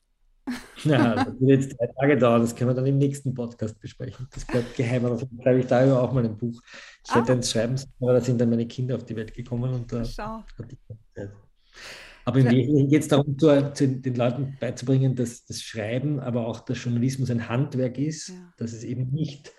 Ja, 0.84 1.16
das 1.16 1.40
wird 1.40 1.62
jetzt 1.62 1.80
drei 1.80 1.88
Tage 1.88 2.18
dauern, 2.18 2.42
das 2.42 2.56
können 2.56 2.70
wir 2.70 2.74
dann 2.74 2.86
im 2.86 2.98
nächsten 2.98 3.34
Podcast 3.34 3.80
besprechen. 3.80 4.28
Das 4.34 4.46
bleibt 4.46 4.76
geheim, 4.76 5.06
aber 5.06 5.18
vielleicht 5.18 5.44
schreibe 5.44 5.60
ich 5.60 5.68
darüber 5.68 6.02
auch 6.02 6.14
mal 6.14 6.26
ein 6.26 6.38
Buch. 6.38 6.62
Ich 7.06 7.12
ah. 7.12 7.16
hätte 7.16 7.34
eins 7.34 7.52
schreiben 7.52 7.78
sollen, 7.78 7.94
aber 8.00 8.14
da 8.14 8.22
sind 8.22 8.40
dann 8.40 8.50
meine 8.50 8.66
Kinder 8.68 8.96
auf 8.96 9.06
die 9.06 9.16
Welt 9.16 9.34
gekommen 9.34 9.74
und 9.74 9.92
da 9.92 10.04
Schau. 10.06 10.44
hatte 10.58 10.70
ich 10.72 10.80
Zeit. 11.16 11.32
Aber 12.26 12.40
im 12.40 12.50
Wesentlichen 12.50 12.90
geht 12.90 13.02
es 13.02 13.08
darum, 13.08 13.38
zu, 13.38 13.74
zu, 13.74 13.88
den 13.88 14.16
Leuten 14.16 14.58
beizubringen, 14.60 15.16
dass 15.16 15.46
das 15.46 15.62
Schreiben, 15.62 16.20
aber 16.20 16.46
auch 16.46 16.60
der 16.60 16.76
Journalismus 16.76 17.32
ein 17.32 17.50
Handwerk 17.50 17.98
ist, 17.98 18.30
ja. 18.30 18.36
dass 18.58 18.74
es 18.74 18.84
eben 18.84 19.10
nicht 19.12 19.52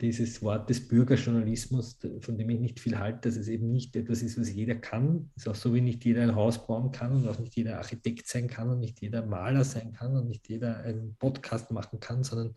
dieses 0.00 0.42
Wort 0.42 0.70
des 0.70 0.86
Bürgerjournalismus, 0.86 1.98
von 2.20 2.38
dem 2.38 2.50
ich 2.50 2.60
nicht 2.60 2.80
viel 2.80 2.98
halte, 2.98 3.28
dass 3.28 3.36
es 3.36 3.48
eben 3.48 3.72
nicht 3.72 3.96
etwas 3.96 4.22
ist, 4.22 4.38
was 4.38 4.52
jeder 4.52 4.76
kann. 4.76 5.30
Es 5.36 5.42
ist 5.42 5.48
auch 5.48 5.54
so, 5.56 5.74
wie 5.74 5.80
nicht 5.80 6.04
jeder 6.04 6.22
ein 6.22 6.36
Haus 6.36 6.66
bauen 6.66 6.92
kann 6.92 7.12
und 7.12 7.28
auch 7.28 7.38
nicht 7.38 7.56
jeder 7.56 7.78
Architekt 7.78 8.28
sein 8.28 8.48
kann 8.48 8.70
und 8.70 8.80
nicht 8.80 9.00
jeder 9.00 9.26
Maler 9.26 9.64
sein 9.64 9.92
kann 9.92 10.16
und 10.16 10.28
nicht 10.28 10.48
jeder 10.48 10.78
einen 10.78 11.16
Podcast 11.16 11.72
machen 11.72 11.98
kann, 11.98 12.22
sondern 12.22 12.54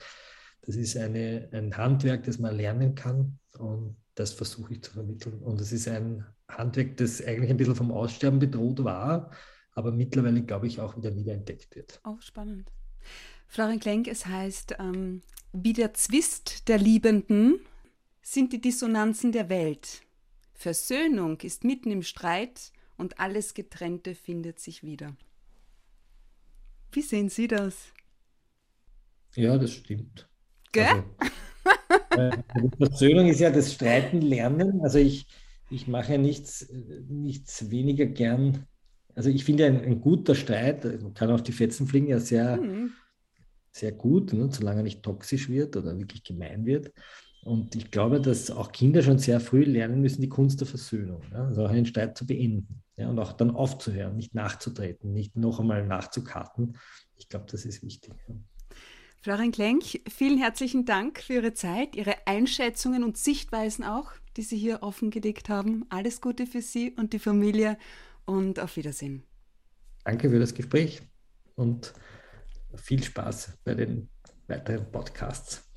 das 0.61 0.75
ist 0.75 0.95
eine, 0.95 1.49
ein 1.51 1.75
Handwerk, 1.75 2.23
das 2.23 2.37
man 2.37 2.55
lernen 2.55 2.93
kann 2.93 3.39
und 3.57 3.95
das 4.13 4.33
versuche 4.33 4.73
ich 4.73 4.83
zu 4.83 4.91
vermitteln. 4.91 5.39
Und 5.39 5.59
es 5.59 5.71
ist 5.71 5.87
ein 5.87 6.23
Handwerk, 6.47 6.97
das 6.97 7.23
eigentlich 7.25 7.49
ein 7.49 7.57
bisschen 7.57 7.75
vom 7.75 7.91
Aussterben 7.91 8.39
bedroht 8.39 8.83
war, 8.83 9.31
aber 9.73 9.91
mittlerweile, 9.91 10.43
glaube 10.43 10.67
ich, 10.67 10.79
auch 10.79 10.95
wieder 10.95 11.15
wiederentdeckt 11.15 11.75
wird. 11.75 11.99
Auch 12.03 12.21
spannend. 12.21 12.71
Florian 13.51 13.81
Klenk, 13.81 14.07
es 14.07 14.27
heißt, 14.27 14.77
ähm, 14.79 15.23
wie 15.51 15.73
der 15.73 15.93
Zwist 15.93 16.69
der 16.69 16.77
Liebenden 16.77 17.59
sind 18.21 18.53
die 18.53 18.61
Dissonanzen 18.61 19.33
der 19.33 19.49
Welt. 19.49 20.03
Versöhnung 20.53 21.37
ist 21.41 21.65
mitten 21.65 21.91
im 21.91 22.01
Streit 22.01 22.71
und 22.97 23.19
alles 23.19 23.53
Getrennte 23.53 24.15
findet 24.15 24.61
sich 24.61 24.83
wieder. 24.83 25.17
Wie 26.93 27.01
sehen 27.01 27.27
Sie 27.27 27.49
das? 27.49 27.91
Ja, 29.35 29.57
das 29.57 29.73
stimmt. 29.73 30.29
Gell? 30.71 31.03
Also, 32.09 32.37
äh, 32.37 32.69
Versöhnung 32.77 33.27
ist 33.27 33.41
ja 33.41 33.49
das 33.49 33.73
Streiten 33.73 34.21
lernen. 34.21 34.79
Also 34.79 34.97
ich, 34.99 35.27
ich 35.69 35.89
mache 35.89 36.17
nichts, 36.17 36.69
nichts 37.09 37.69
weniger 37.69 38.05
gern. 38.05 38.65
Also 39.13 39.29
ich 39.29 39.43
finde 39.43 39.65
ein, 39.65 39.83
ein 39.83 39.99
guter 39.99 40.35
Streit, 40.35 40.85
man 41.01 41.13
kann 41.13 41.31
auf 41.31 41.43
die 41.43 41.51
Fetzen 41.51 41.85
fliegen, 41.85 42.07
ja 42.07 42.21
sehr, 42.21 42.55
mhm 42.55 42.93
sehr 43.71 43.91
gut, 43.91 44.33
ne, 44.33 44.49
solange 44.51 44.81
er 44.81 44.83
nicht 44.83 45.03
toxisch 45.03 45.49
wird 45.49 45.75
oder 45.75 45.97
wirklich 45.97 46.23
gemein 46.23 46.65
wird. 46.65 46.91
Und 47.43 47.75
ich 47.75 47.89
glaube, 47.89 48.21
dass 48.21 48.51
auch 48.51 48.71
Kinder 48.71 49.01
schon 49.01 49.17
sehr 49.17 49.39
früh 49.39 49.63
lernen 49.63 50.01
müssen, 50.01 50.21
die 50.21 50.29
Kunst 50.29 50.59
der 50.59 50.67
Versöhnung. 50.67 51.23
Ja? 51.31 51.45
Also 51.45 51.65
auch 51.65 51.69
einen 51.69 51.87
Streit 51.87 52.17
zu 52.17 52.27
beenden 52.27 52.83
ja? 52.97 53.09
und 53.09 53.17
auch 53.17 53.33
dann 53.33 53.51
aufzuhören, 53.51 54.15
nicht 54.15 54.35
nachzutreten, 54.35 55.11
nicht 55.11 55.35
noch 55.35 55.59
einmal 55.59 55.85
nachzukarten. 55.85 56.77
Ich 57.17 57.29
glaube, 57.29 57.45
das 57.49 57.65
ist 57.65 57.81
wichtig. 57.83 58.13
Ja. 58.27 58.35
Florian 59.23 59.51
Klenk, 59.51 59.83
vielen 60.09 60.39
herzlichen 60.39 60.85
Dank 60.85 61.19
für 61.19 61.33
Ihre 61.33 61.53
Zeit, 61.53 61.95
Ihre 61.95 62.15
Einschätzungen 62.25 63.03
und 63.03 63.17
Sichtweisen 63.17 63.83
auch, 63.83 64.11
die 64.35 64.41
Sie 64.41 64.57
hier 64.57 64.81
offengelegt 64.81 65.49
haben. 65.49 65.85
Alles 65.89 66.21
Gute 66.21 66.47
für 66.47 66.61
Sie 66.61 66.91
und 66.91 67.13
die 67.13 67.19
Familie 67.19 67.77
und 68.25 68.59
auf 68.59 68.77
Wiedersehen. 68.77 69.23
Danke 70.03 70.29
für 70.29 70.39
das 70.39 70.53
Gespräch 70.53 71.03
und 71.55 71.93
viel 72.75 73.03
Spaß 73.03 73.59
bei 73.63 73.73
den 73.73 74.09
weiteren 74.47 74.91
Podcasts. 74.91 75.71